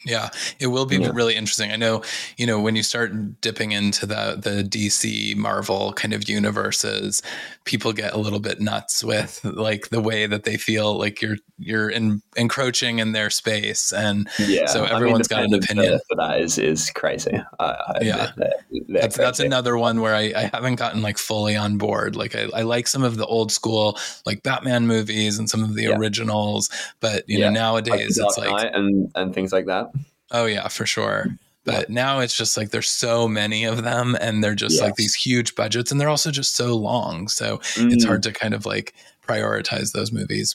Yeah, 0.06 0.30
it 0.60 0.68
will 0.68 0.86
be 0.86 0.98
yeah. 0.98 1.10
really 1.12 1.34
interesting. 1.34 1.72
I 1.72 1.76
know, 1.76 2.02
you 2.36 2.46
know, 2.46 2.60
when 2.60 2.76
you 2.76 2.84
start 2.84 3.40
dipping 3.40 3.72
into 3.72 4.06
the 4.06 4.38
the 4.40 4.62
DC 4.62 5.34
Marvel 5.34 5.92
kind 5.94 6.14
of 6.14 6.28
universes, 6.28 7.22
people 7.64 7.92
get 7.92 8.12
a 8.12 8.18
little 8.18 8.38
bit 8.38 8.60
nuts 8.60 9.02
with 9.02 9.44
like 9.44 9.88
the 9.88 10.00
way 10.00 10.26
that 10.26 10.44
they 10.44 10.56
feel 10.56 10.96
like 10.96 11.20
you're 11.20 11.38
you're 11.58 11.90
in, 11.90 12.22
encroaching 12.36 13.00
in 13.00 13.12
their 13.12 13.30
space, 13.30 13.92
and 13.92 14.28
yeah, 14.38 14.66
so 14.66 14.84
everyone's 14.84 15.26
I 15.32 15.40
mean, 15.40 15.50
got 15.50 15.56
an 15.56 15.64
opinion 15.64 16.00
for 16.08 16.16
that. 16.18 16.40
Is 16.40 16.56
is 16.56 16.90
crazy. 16.90 17.42
I, 17.58 17.98
yeah, 18.00 18.30
they're, 18.36 18.52
they're 18.70 19.00
that's 19.00 19.16
crazy. 19.16 19.26
that's 19.26 19.40
another 19.40 19.76
one 19.76 20.00
where 20.00 20.14
I, 20.14 20.32
I 20.36 20.50
haven't 20.54 20.76
gotten 20.76 21.02
like 21.02 21.18
fully 21.18 21.56
on 21.56 21.78
board. 21.78 22.14
Like 22.14 22.36
I, 22.36 22.46
I 22.54 22.62
like 22.62 22.86
some 22.86 23.02
of 23.02 23.16
the 23.16 23.26
old 23.26 23.50
school 23.50 23.98
like 24.24 24.44
Batman 24.44 24.86
movies 24.86 25.36
and 25.40 25.50
some 25.50 25.64
of 25.64 25.74
the 25.74 25.84
yeah. 25.84 25.96
originals, 25.96 26.70
but 27.00 27.24
you 27.26 27.40
know 27.40 27.50
nowadays 27.50 28.18
like 28.18 28.28
it's 28.28 28.38
like 28.38 28.70
and 28.72 29.10
and 29.16 29.34
things 29.34 29.52
like 29.52 29.66
that. 29.66 29.90
Oh 30.30 30.46
yeah, 30.46 30.68
for 30.68 30.86
sure. 30.86 31.28
But 31.64 31.90
now 31.90 32.20
it's 32.20 32.36
just 32.36 32.56
like 32.56 32.70
there's 32.70 32.88
so 32.88 33.26
many 33.26 33.64
of 33.64 33.82
them 33.82 34.16
and 34.20 34.42
they're 34.42 34.54
just 34.54 34.76
yes. 34.76 34.82
like 34.82 34.94
these 34.94 35.14
huge 35.16 35.56
budgets 35.56 35.90
and 35.90 36.00
they're 36.00 36.08
also 36.08 36.30
just 36.30 36.54
so 36.54 36.76
long. 36.76 37.26
So 37.26 37.58
mm. 37.58 37.92
it's 37.92 38.04
hard 38.04 38.22
to 38.22 38.32
kind 38.32 38.54
of 38.54 38.64
like 38.64 38.94
prioritize 39.26 39.90
those 39.90 40.12
movies. 40.12 40.54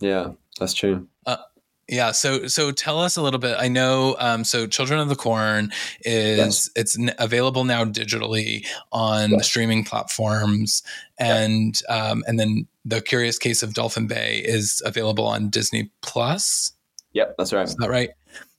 Yeah, 0.00 0.30
that's 0.58 0.72
true. 0.72 1.06
Uh, 1.26 1.36
yeah, 1.88 2.12
so 2.12 2.48
so 2.48 2.72
tell 2.72 2.98
us 2.98 3.16
a 3.16 3.22
little 3.22 3.38
bit. 3.38 3.56
I 3.58 3.68
know, 3.68 4.16
um, 4.18 4.42
so 4.42 4.66
Children 4.66 4.98
of 5.00 5.08
the 5.08 5.14
Corn 5.14 5.70
is 6.00 6.38
yes. 6.38 6.70
it's 6.74 6.98
n- 6.98 7.14
available 7.18 7.64
now 7.64 7.84
digitally 7.84 8.66
on 8.90 9.30
yes. 9.30 9.40
the 9.40 9.44
streaming 9.44 9.84
platforms, 9.84 10.82
and 11.18 11.78
um, 11.88 12.24
and 12.26 12.40
then 12.40 12.66
the 12.84 13.00
Curious 13.00 13.38
Case 13.38 13.62
of 13.62 13.74
Dolphin 13.74 14.08
Bay 14.08 14.42
is 14.44 14.82
available 14.84 15.26
on 15.26 15.48
Disney 15.48 15.90
Plus. 16.02 16.72
Yep, 17.12 17.36
that's 17.38 17.52
right. 17.52 17.68
Is 17.68 17.76
that 17.76 17.88
right? 17.88 18.10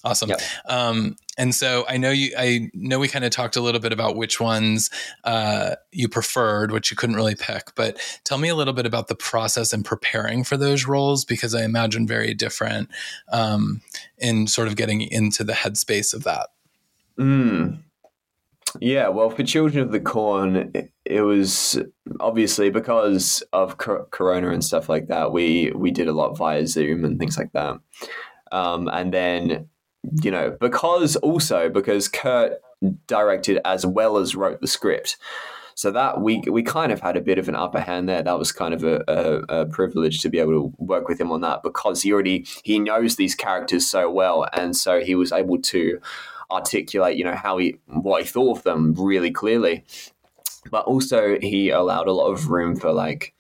Awesome. 0.03 0.29
Yep. 0.29 0.41
Um, 0.67 1.15
and 1.38 1.53
so 1.53 1.83
I 1.89 1.97
know 1.97 2.12
you. 2.12 2.31
I 2.38 2.69
know 2.73 2.99
we 2.99 3.07
kind 3.07 3.25
of 3.25 3.31
talked 3.31 3.55
a 3.55 3.62
little 3.62 3.81
bit 3.81 3.91
about 3.91 4.15
which 4.15 4.39
ones 4.39 4.89
uh, 5.23 5.75
you 5.91 6.07
preferred, 6.07 6.71
which 6.71 6.91
you 6.91 6.97
couldn't 6.97 7.15
really 7.15 7.36
pick. 7.36 7.73
But 7.75 7.97
tell 8.23 8.38
me 8.38 8.47
a 8.47 8.55
little 8.55 8.73
bit 8.73 8.86
about 8.86 9.07
the 9.07 9.15
process 9.15 9.73
in 9.73 9.83
preparing 9.83 10.43
for 10.43 10.55
those 10.55 10.86
roles, 10.86 11.25
because 11.25 11.55
I 11.55 11.63
imagine 11.63 12.07
very 12.07 12.33
different 12.33 12.89
um, 13.31 13.81
in 14.19 14.47
sort 14.47 14.67
of 14.67 14.75
getting 14.75 15.01
into 15.01 15.43
the 15.43 15.53
headspace 15.53 16.13
of 16.13 16.23
that. 16.23 16.49
Mm. 17.17 17.79
Yeah, 18.79 19.07
well, 19.07 19.31
for 19.31 19.43
Children 19.43 19.83
of 19.83 19.91
the 19.91 19.99
Corn, 19.99 20.71
it, 20.75 20.91
it 21.05 21.21
was 21.21 21.79
obviously 22.19 22.69
because 22.69 23.41
of 23.51 23.77
Corona 23.77 24.49
and 24.49 24.63
stuff 24.63 24.89
like 24.89 25.07
that. 25.07 25.31
We 25.31 25.71
we 25.73 25.89
did 25.89 26.07
a 26.07 26.13
lot 26.13 26.38
via 26.38 26.67
Zoom 26.67 27.03
and 27.03 27.17
things 27.17 27.38
like 27.38 27.51
that. 27.53 27.79
Um, 28.51 28.88
and 28.88 29.13
then 29.13 29.69
you 30.21 30.31
know, 30.31 30.55
because 30.59 31.15
also 31.17 31.69
because 31.69 32.07
Kurt 32.07 32.61
directed 33.07 33.59
as 33.65 33.85
well 33.85 34.17
as 34.17 34.35
wrote 34.35 34.61
the 34.61 34.67
script. 34.67 35.17
So 35.75 35.91
that 35.91 36.21
we 36.21 36.41
we 36.49 36.63
kind 36.63 36.91
of 36.91 37.01
had 37.01 37.17
a 37.17 37.21
bit 37.21 37.37
of 37.37 37.47
an 37.47 37.55
upper 37.55 37.79
hand 37.79 38.09
there. 38.09 38.23
That 38.23 38.39
was 38.39 38.51
kind 38.51 38.73
of 38.73 38.83
a, 38.83 39.03
a, 39.07 39.61
a, 39.61 39.65
privilege 39.67 40.21
to 40.21 40.29
be 40.29 40.39
able 40.39 40.53
to 40.53 40.73
work 40.79 41.07
with 41.07 41.21
him 41.21 41.31
on 41.31 41.41
that 41.41 41.61
because 41.61 42.01
he 42.01 42.11
already 42.11 42.47
he 42.63 42.79
knows 42.79 43.15
these 43.15 43.35
characters 43.35 43.85
so 43.85 44.09
well, 44.09 44.47
and 44.53 44.75
so 44.75 45.01
he 45.01 45.13
was 45.13 45.31
able 45.31 45.59
to 45.61 45.99
articulate, 46.49 47.17
you 47.17 47.23
know, 47.23 47.35
how 47.35 47.59
he 47.59 47.77
what 47.85 48.23
he 48.23 48.27
thought 48.27 48.57
of 48.57 48.63
them 48.63 48.95
really 48.97 49.29
clearly. 49.29 49.85
But 50.71 50.85
also 50.85 51.37
he 51.39 51.69
allowed 51.69 52.07
a 52.07 52.13
lot 52.13 52.31
of 52.31 52.49
room 52.49 52.75
for 52.75 52.91
like 52.91 53.35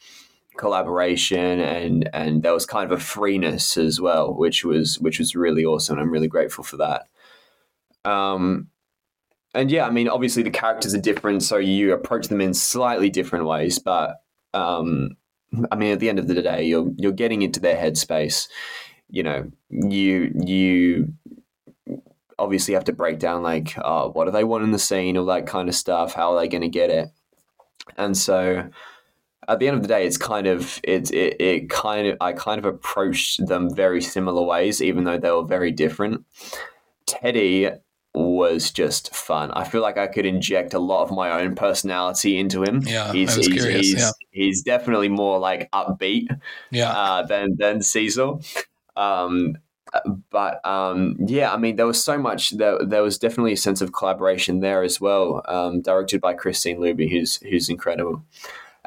collaboration 0.57 1.59
and 1.59 2.09
and 2.13 2.43
there 2.43 2.53
was 2.53 2.65
kind 2.65 2.91
of 2.91 2.97
a 2.97 3.01
freeness 3.01 3.77
as 3.77 4.01
well 4.01 4.33
which 4.33 4.65
was 4.65 4.99
which 4.99 5.19
was 5.19 5.35
really 5.35 5.65
awesome. 5.65 5.99
I'm 5.99 6.11
really 6.11 6.27
grateful 6.27 6.63
for 6.63 6.77
that. 6.77 7.07
Um 8.05 8.69
and 9.53 9.71
yeah 9.71 9.85
i 9.87 9.89
mean 9.89 10.07
obviously 10.07 10.43
the 10.43 10.49
characters 10.49 10.93
are 10.93 11.01
different 11.01 11.41
so 11.41 11.57
you 11.57 11.93
approach 11.93 12.27
them 12.27 12.41
in 12.41 12.53
slightly 12.53 13.09
different 13.09 13.45
ways 13.45 13.79
but 13.79 14.21
um 14.53 15.15
i 15.71 15.75
mean 15.75 15.93
at 15.93 15.99
the 15.99 16.09
end 16.09 16.19
of 16.19 16.27
the 16.27 16.41
day 16.41 16.63
you're 16.63 16.91
you're 16.97 17.11
getting 17.11 17.41
into 17.41 17.59
their 17.59 17.75
headspace. 17.75 18.47
You 19.09 19.23
know 19.23 19.51
you 19.69 20.31
you 20.45 21.13
obviously 22.37 22.73
have 22.73 22.83
to 22.83 22.93
break 22.93 23.19
down 23.19 23.41
like 23.41 23.75
uh, 23.77 24.07
what 24.09 24.25
do 24.25 24.31
they 24.31 24.43
want 24.43 24.63
in 24.63 24.71
the 24.71 24.79
scene 24.79 25.17
all 25.17 25.25
that 25.25 25.47
kind 25.47 25.69
of 25.69 25.75
stuff 25.75 26.13
how 26.13 26.33
are 26.33 26.39
they 26.39 26.47
going 26.47 26.61
to 26.61 26.67
get 26.67 26.89
it? 26.89 27.09
And 27.97 28.15
so 28.17 28.69
at 29.47 29.59
the 29.59 29.67
end 29.67 29.77
of 29.77 29.81
the 29.81 29.87
day, 29.87 30.05
it's 30.05 30.17
kind 30.17 30.47
of 30.47 30.79
it, 30.83 31.11
it 31.11 31.39
it 31.39 31.69
kind 31.69 32.07
of 32.07 32.17
I 32.19 32.33
kind 32.33 32.59
of 32.59 32.65
approached 32.65 33.45
them 33.47 33.73
very 33.73 34.01
similar 34.01 34.43
ways, 34.43 34.81
even 34.81 35.03
though 35.05 35.17
they 35.17 35.31
were 35.31 35.45
very 35.45 35.71
different. 35.71 36.25
Teddy 37.05 37.69
was 38.13 38.71
just 38.71 39.15
fun. 39.15 39.51
I 39.51 39.63
feel 39.63 39.81
like 39.81 39.97
I 39.97 40.07
could 40.07 40.25
inject 40.25 40.73
a 40.73 40.79
lot 40.79 41.03
of 41.03 41.11
my 41.11 41.41
own 41.41 41.55
personality 41.55 42.37
into 42.37 42.63
him. 42.63 42.81
Yeah, 42.85 43.13
he's 43.13 43.35
he's, 43.35 43.47
curious, 43.47 43.87
he's, 43.87 43.99
yeah. 43.99 44.11
he's, 44.31 44.63
definitely 44.63 45.09
more 45.09 45.39
like 45.39 45.69
upbeat. 45.71 46.27
Yeah. 46.71 46.91
Uh, 46.91 47.25
than 47.25 47.55
than 47.57 47.81
Cecil. 47.81 48.41
Um, 48.97 49.57
but 50.29 50.65
um, 50.65 51.15
yeah, 51.25 51.53
I 51.53 51.57
mean, 51.57 51.77
there 51.77 51.87
was 51.87 52.03
so 52.03 52.17
much. 52.17 52.57
There, 52.57 52.83
there 52.83 53.03
was 53.03 53.17
definitely 53.17 53.53
a 53.53 53.57
sense 53.57 53.81
of 53.81 53.93
collaboration 53.93 54.59
there 54.59 54.83
as 54.83 54.99
well. 54.99 55.41
Um, 55.47 55.81
directed 55.81 56.19
by 56.19 56.33
Christine 56.33 56.79
Luby, 56.79 57.09
who's 57.09 57.37
who's 57.37 57.69
incredible 57.69 58.23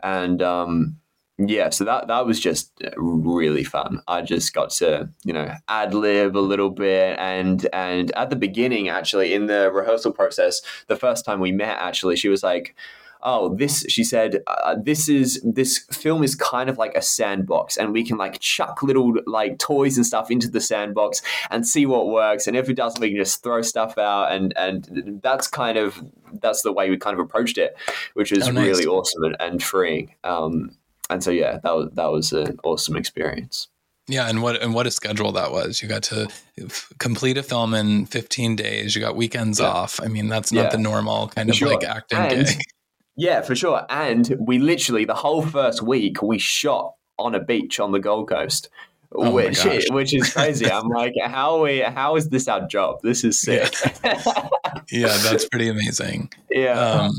and 0.02 0.42
um, 0.42 0.96
yeah, 1.38 1.70
so 1.70 1.84
that 1.84 2.08
that 2.08 2.26
was 2.26 2.38
just 2.38 2.72
really 2.96 3.64
fun. 3.64 4.02
I 4.06 4.22
just 4.22 4.52
got 4.52 4.70
to 4.70 5.08
you 5.24 5.32
know 5.32 5.52
ad 5.68 5.94
lib 5.94 6.36
a 6.36 6.38
little 6.38 6.70
bit, 6.70 7.18
and 7.18 7.66
and 7.72 8.10
at 8.12 8.30
the 8.30 8.36
beginning, 8.36 8.88
actually, 8.88 9.32
in 9.32 9.46
the 9.46 9.70
rehearsal 9.72 10.12
process, 10.12 10.60
the 10.88 10.96
first 10.96 11.24
time 11.24 11.40
we 11.40 11.52
met, 11.52 11.78
actually, 11.78 12.16
she 12.16 12.28
was 12.28 12.42
like. 12.42 12.74
Oh, 13.22 13.54
this, 13.54 13.85
she 13.88 14.04
said, 14.04 14.42
uh, 14.46 14.76
this 14.83 15.09
is, 15.09 15.40
this 15.44 15.78
film 15.90 16.22
is 16.22 16.35
kind 16.35 16.70
of 16.70 16.78
like 16.78 16.94
a 16.94 17.02
sandbox 17.02 17.76
and 17.76 17.92
we 17.92 18.04
can 18.04 18.16
like 18.16 18.38
chuck 18.40 18.83
little 18.83 19.14
like 19.26 19.59
toys 19.59 19.96
and 19.96 20.06
stuff 20.06 20.30
into 20.30 20.48
the 20.48 20.61
sandbox 20.61 21.22
and 21.50 21.66
see 21.66 21.87
what 21.87 22.09
works. 22.09 22.46
And 22.46 22.56
if 22.56 22.68
it 22.68 22.74
doesn't, 22.74 23.00
we 23.00 23.09
can 23.09 23.18
just 23.18 23.42
throw 23.42 23.62
stuff 23.62 23.98
out. 23.98 24.33
And, 24.33 24.56
and 24.56 25.20
that's 25.22 25.46
kind 25.48 25.78
of 25.78 26.02
that's 26.40 26.62
the 26.62 26.72
way 26.72 26.90
we 26.90 26.96
kind 26.96 27.18
of 27.18 27.24
approached 27.24 27.59
it, 27.59 27.76
which 28.14 28.33
is 28.33 28.48
oh, 28.48 28.52
nice. 28.52 28.66
really 28.66 28.87
awesome 28.87 29.24
and, 29.24 29.37
and 29.40 29.62
freeing. 29.62 30.14
Um, 30.24 30.76
and 31.09 31.22
so 31.22 31.30
yeah, 31.30 31.59
that 31.62 31.74
was 31.74 31.90
that 31.94 32.11
was 32.11 32.33
an 32.33 32.59
awesome 32.62 32.96
experience. 32.96 33.68
Yeah, 34.09 34.28
and 34.28 34.42
what 34.42 34.62
and 34.62 34.74
what 34.74 34.87
a 34.87 34.90
schedule 34.90 35.33
that 35.33 35.52
was. 35.52 35.83
You 35.83 35.88
got 35.88 36.02
to 36.04 36.28
f- 36.59 36.92
complete 36.98 37.37
a 37.37 37.42
film 37.42 37.74
in 37.74 38.06
15 38.06 38.56
days. 38.56 38.94
You 38.94 39.00
got 39.00 39.16
weekends 39.16 39.61
yeah. 39.61 39.66
off. 39.66 40.00
I 40.02 40.06
mean, 40.06 40.28
that's 40.28 40.52
not 40.52 40.64
yeah. 40.64 40.70
the 40.70 40.78
normal 40.78 41.28
kind 41.28 41.48
of 41.48 41.56
sure. 41.56 41.68
like 41.68 41.85
acting 41.85 42.18
and, 42.18 42.46
day. 42.46 42.52
Yeah, 43.16 43.42
for 43.42 43.55
sure. 43.55 43.85
And 43.90 44.37
we 44.40 44.59
literally 44.59 45.05
the 45.05 45.14
whole 45.14 45.42
first 45.42 45.83
week 45.83 46.23
we 46.23 46.38
shot 46.38 46.94
on 47.18 47.35
a 47.35 47.40
beach 47.40 47.79
on 47.79 47.92
the 47.92 48.01
Gold 48.01 48.29
Coast. 48.29 48.68
Oh 49.12 49.33
which 49.33 49.64
which 49.90 50.14
is 50.14 50.33
crazy. 50.33 50.70
I'm 50.70 50.88
like, 50.94 51.14
how 51.25 51.64
we 51.64 51.81
how 51.81 52.16
is 52.16 52.29
this 52.29 52.49
our 52.49 52.66
job? 52.66 53.01
This 53.03 53.25
is 53.25 53.38
sick. 53.38 53.73
Yeah, 54.05 54.23
yeah 54.90 55.16
that's 55.18 55.49
pretty 55.49 55.68
amazing. 55.68 56.31
Yeah. 56.51 56.79
Um, 56.79 57.12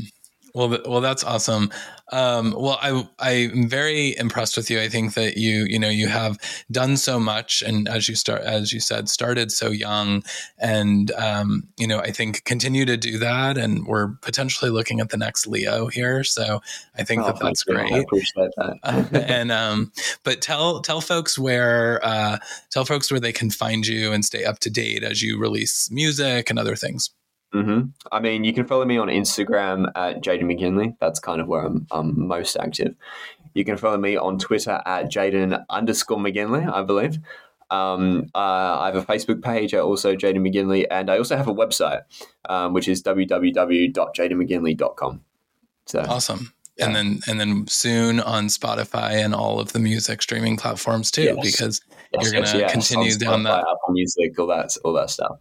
well, 0.54 0.78
well, 0.86 1.02
that's 1.02 1.24
awesome. 1.24 1.72
Um, 2.12 2.54
well, 2.58 2.78
I 2.82 3.08
I'm 3.20 3.70
very 3.70 4.16
impressed 4.18 4.58
with 4.58 4.70
you. 4.70 4.82
I 4.82 4.90
think 4.90 5.14
that 5.14 5.38
you 5.38 5.66
you 5.66 5.80
know 5.80 5.90
you 5.90 6.08
have 6.08 6.38
done 6.70 6.98
so 6.98 7.20
much, 7.20 7.62
and 7.62 7.88
as 7.88 8.10
you 8.10 8.16
start 8.16 8.42
as 8.42 8.74
you 8.74 8.80
said, 8.80 9.08
started 9.08 9.52
so 9.52 9.70
young, 9.70 10.24
and 10.58 11.12
um, 11.12 11.64
you 11.78 11.88
know 11.88 12.00
I 12.00 12.12
think 12.12 12.44
continue 12.44 12.86
to 12.86 12.98
do 12.98 13.18
that, 13.20 13.58
and 13.58 13.88
we're 13.88 14.10
potentially 14.22 14.72
looking 14.72 15.00
at 15.00 15.10
the 15.10 15.18
next 15.18 15.48
Leo 15.48 15.88
here. 15.88 16.24
So 16.24 16.62
I 16.98 17.04
think 17.04 17.22
oh, 17.24 17.28
that 17.28 17.40
that's 17.40 17.64
great. 17.64 17.92
I 17.92 18.00
appreciate 18.00 18.52
that. 18.58 19.10
and 19.30 19.52
um, 19.52 19.94
but 20.24 20.42
tell 20.42 20.82
tell 20.82 21.00
folks 21.00 21.40
where 21.40 22.04
uh, 22.04 22.40
tell 22.72 22.84
folks 22.84 23.10
where 23.10 23.22
they 23.22 23.34
can 23.34 23.50
find 23.50 23.88
you 23.88 24.12
and 24.12 24.26
stay 24.26 24.44
up 24.44 24.60
to 24.60 24.70
date 24.70 25.04
as 25.04 25.22
you 25.22 25.40
release 25.40 25.90
music 25.92 26.50
and 26.50 26.60
other 26.60 26.76
things. 26.76 27.10
Mm-hmm. 27.54 27.90
I 28.12 28.20
mean, 28.20 28.44
you 28.44 28.54
can 28.54 28.66
follow 28.66 28.86
me 28.86 28.98
on 28.98 29.08
Instagram 29.08 29.92
at 29.96 30.24
Jayden 30.24 30.44
McGinlay. 30.44 30.96
That's 31.00 31.20
kind 31.20 31.42
of 31.42 31.48
where 31.48 31.66
I'm, 31.66 31.88
I'm 31.92 32.28
most 32.28 32.56
active. 32.56 32.96
You 33.54 33.66
can 33.66 33.76
follow 33.78 33.98
me 33.98 34.16
on 34.16 34.40
Twitter 34.40 34.82
at 34.86 35.12
Jayden 35.12 35.66
underscore 35.70 36.18
McGinlay, 36.18 36.72
I 36.72 36.84
believe. 36.84 37.18
Um, 37.70 38.30
uh, 38.36 38.80
I 38.80 38.86
have 38.88 38.96
a 38.96 39.04
Facebook 39.04 39.42
page, 39.42 39.74
also 39.74 40.16
Jayden 40.16 40.48
McGinlay, 40.48 40.86
and 40.92 41.10
I 41.10 41.18
also 41.18 41.36
have 41.38 41.48
a 41.48 41.54
website, 41.54 42.02
um, 42.50 42.74
which 42.74 42.88
is 42.88 43.02
www.jadenmcginley.com. 43.04 45.22
So 45.86 46.00
awesome. 46.02 46.54
Yeah. 46.78 46.86
And 46.86 46.96
then 46.96 47.20
and 47.28 47.38
then 47.40 47.68
soon 47.68 48.20
on 48.22 48.48
Spotify 48.48 49.24
and 49.24 49.36
all 49.36 49.60
of 49.60 49.74
the 49.74 49.80
music 49.80 50.22
streaming 50.22 50.56
platforms 50.58 51.12
too, 51.12 51.24
yes. 51.24 51.36
because 51.44 51.82
yes, 52.14 52.24
you're 52.24 52.32
gonna 52.42 52.58
yes, 52.58 52.72
continue 52.72 53.14
down 53.18 53.44
that 53.44 53.60
Apple 53.60 53.90
Music, 53.90 54.40
all 54.40 54.48
that 54.48 54.78
all 54.84 54.94
that 54.94 55.10
stuff. 55.10 55.38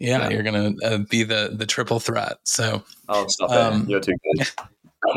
Yeah, 0.00 0.18
yeah. 0.18 0.30
you're 0.30 0.42
gonna 0.42 0.72
uh, 0.82 0.98
be 0.98 1.22
the 1.22 1.52
the 1.54 1.66
triple 1.66 2.00
threat. 2.00 2.38
So 2.44 2.82
oh, 3.08 3.26
stop 3.28 3.50
um, 3.50 3.82
it! 3.82 3.88
You're 3.90 4.00
too 4.00 4.16
good. 4.36 4.48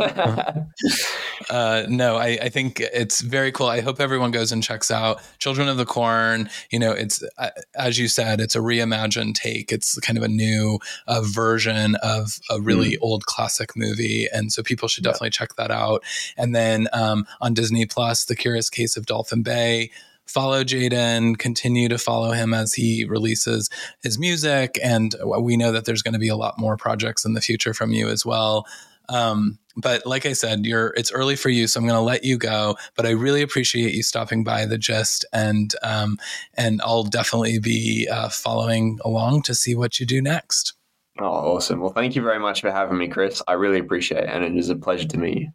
uh, 1.49 1.83
no, 1.89 2.15
I, 2.15 2.37
I, 2.41 2.49
think 2.49 2.79
it's 2.79 3.19
very 3.19 3.51
cool. 3.51 3.67
I 3.67 3.81
hope 3.81 3.99
everyone 3.99 4.31
goes 4.31 4.53
and 4.53 4.63
checks 4.63 4.89
out 4.89 5.21
Children 5.39 5.67
of 5.67 5.75
the 5.75 5.85
Corn. 5.85 6.49
You 6.71 6.79
know, 6.79 6.91
it's 6.93 7.21
uh, 7.37 7.49
as 7.75 7.99
you 7.99 8.07
said, 8.07 8.39
it's 8.39 8.55
a 8.55 8.59
reimagined 8.59 9.35
take. 9.35 9.73
It's 9.73 9.99
kind 9.99 10.17
of 10.17 10.23
a 10.23 10.29
new 10.29 10.79
uh, 11.07 11.21
version 11.23 11.95
of 11.95 12.39
a 12.49 12.61
really 12.61 12.91
mm. 12.91 12.99
old 13.01 13.25
classic 13.25 13.75
movie, 13.75 14.27
and 14.31 14.53
so 14.53 14.63
people 14.63 14.87
should 14.87 15.03
definitely 15.03 15.27
yeah. 15.27 15.31
check 15.31 15.55
that 15.55 15.71
out. 15.71 16.01
And 16.37 16.55
then 16.55 16.87
um, 16.93 17.27
on 17.41 17.53
Disney 17.53 17.85
Plus, 17.85 18.23
The 18.23 18.37
Curious 18.37 18.69
Case 18.69 18.95
of 18.95 19.05
Dolphin 19.05 19.43
Bay 19.43 19.91
follow 20.25 20.63
Jayden, 20.63 21.37
continue 21.37 21.89
to 21.89 21.97
follow 21.97 22.31
him 22.31 22.53
as 22.53 22.73
he 22.73 23.05
releases 23.05 23.69
his 24.01 24.17
music. 24.19 24.79
And 24.83 25.15
we 25.39 25.57
know 25.57 25.71
that 25.71 25.85
there's 25.85 26.01
going 26.01 26.13
to 26.13 26.19
be 26.19 26.29
a 26.29 26.35
lot 26.35 26.57
more 26.57 26.77
projects 26.77 27.25
in 27.25 27.33
the 27.33 27.41
future 27.41 27.73
from 27.73 27.91
you 27.91 28.09
as 28.09 28.25
well. 28.25 28.65
Um, 29.09 29.59
but 29.75 30.05
like 30.05 30.25
I 30.25 30.33
said, 30.33 30.65
you're 30.65 30.93
it's 30.95 31.11
early 31.11 31.35
for 31.35 31.49
you, 31.49 31.67
so 31.67 31.79
I'm 31.79 31.87
going 31.87 31.97
to 31.97 32.01
let 32.01 32.23
you 32.23 32.37
go. 32.37 32.77
But 32.95 33.05
I 33.05 33.11
really 33.11 33.41
appreciate 33.41 33.93
you 33.93 34.03
stopping 34.03 34.43
by 34.43 34.65
the 34.65 34.77
gist, 34.77 35.25
and 35.33 35.73
um, 35.81 36.17
and 36.53 36.81
I'll 36.83 37.03
definitely 37.03 37.59
be 37.59 38.07
uh, 38.09 38.29
following 38.29 38.99
along 39.03 39.41
to 39.43 39.55
see 39.55 39.75
what 39.75 39.99
you 39.99 40.05
do 40.05 40.21
next. 40.21 40.73
Oh, 41.19 41.25
awesome! 41.25 41.79
Well, 41.79 41.91
thank 41.91 42.15
you 42.15 42.21
very 42.21 42.39
much 42.39 42.61
for 42.61 42.71
having 42.71 42.97
me, 42.97 43.07
Chris. 43.07 43.41
I 43.47 43.53
really 43.53 43.79
appreciate 43.79 44.23
it, 44.23 44.29
and 44.29 44.43
it 44.43 44.55
is 44.55 44.69
a 44.69 44.75
pleasure 44.75 45.07
to 45.07 45.17
meet 45.17 45.37
you 45.37 45.47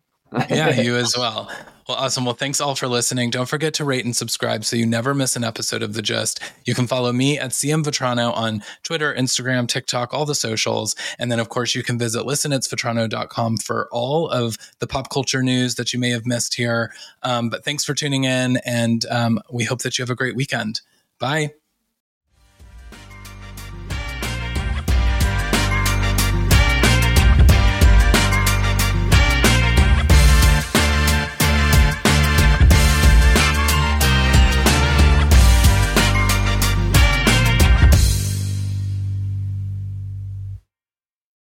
yeah, 0.49 0.71
you 0.81 0.97
as 0.97 1.17
well. 1.17 1.51
Well, 1.88 1.97
awesome. 1.97 2.27
Well, 2.27 2.35
thanks 2.35 2.61
all 2.61 2.75
for 2.75 2.87
listening. 2.87 3.31
Don't 3.31 3.49
forget 3.49 3.73
to 3.75 3.85
rate 3.85 4.05
and 4.05 4.14
subscribe 4.14 4.62
so 4.67 4.77
you 4.77 4.85
never 4.85 5.14
miss 5.14 5.37
an 5.37 5.45
episode 5.45 5.83
of 5.83 5.95
The 5.95 6.03
Gist. 6.03 6.38
You 6.67 6.75
can 6.75 6.87
follow 6.87 7.12
me 7.12 7.38
at 7.38 7.53
CM 7.53 7.83
Vetrano 7.83 8.37
on 8.37 8.62
Twitter, 8.83 9.14
Instagram, 9.14 9.67
TikTok, 9.67 10.12
all 10.12 10.27
the 10.27 10.35
socials. 10.35 10.95
And 11.19 11.33
then, 11.33 11.41
of 11.41 11.49
course, 11.49 11.75
you 11.75 11.83
can 11.83 11.99
visit 11.99 12.25
listenitsvetrano.com 12.25 13.57
for 13.57 13.88
all 13.91 14.29
of 14.29 14.59
the 14.81 14.87
pop 14.87 15.11
culture 15.11 15.43
news 15.43 15.77
that 15.77 15.95
you 15.95 15.99
may 15.99 16.11
have 16.11 16.27
missed 16.27 16.55
here. 16.57 16.93
Um, 17.23 17.49
but 17.49 17.64
thanks 17.64 17.85
for 17.85 17.95
tuning 17.95 18.25
in, 18.25 18.59
and 18.67 19.07
um, 19.07 19.41
we 19.51 19.64
hope 19.64 19.81
that 19.81 19.97
you 19.97 20.03
have 20.03 20.11
a 20.11 20.14
great 20.14 20.37
weekend. 20.37 20.83
Bye. 21.19 21.53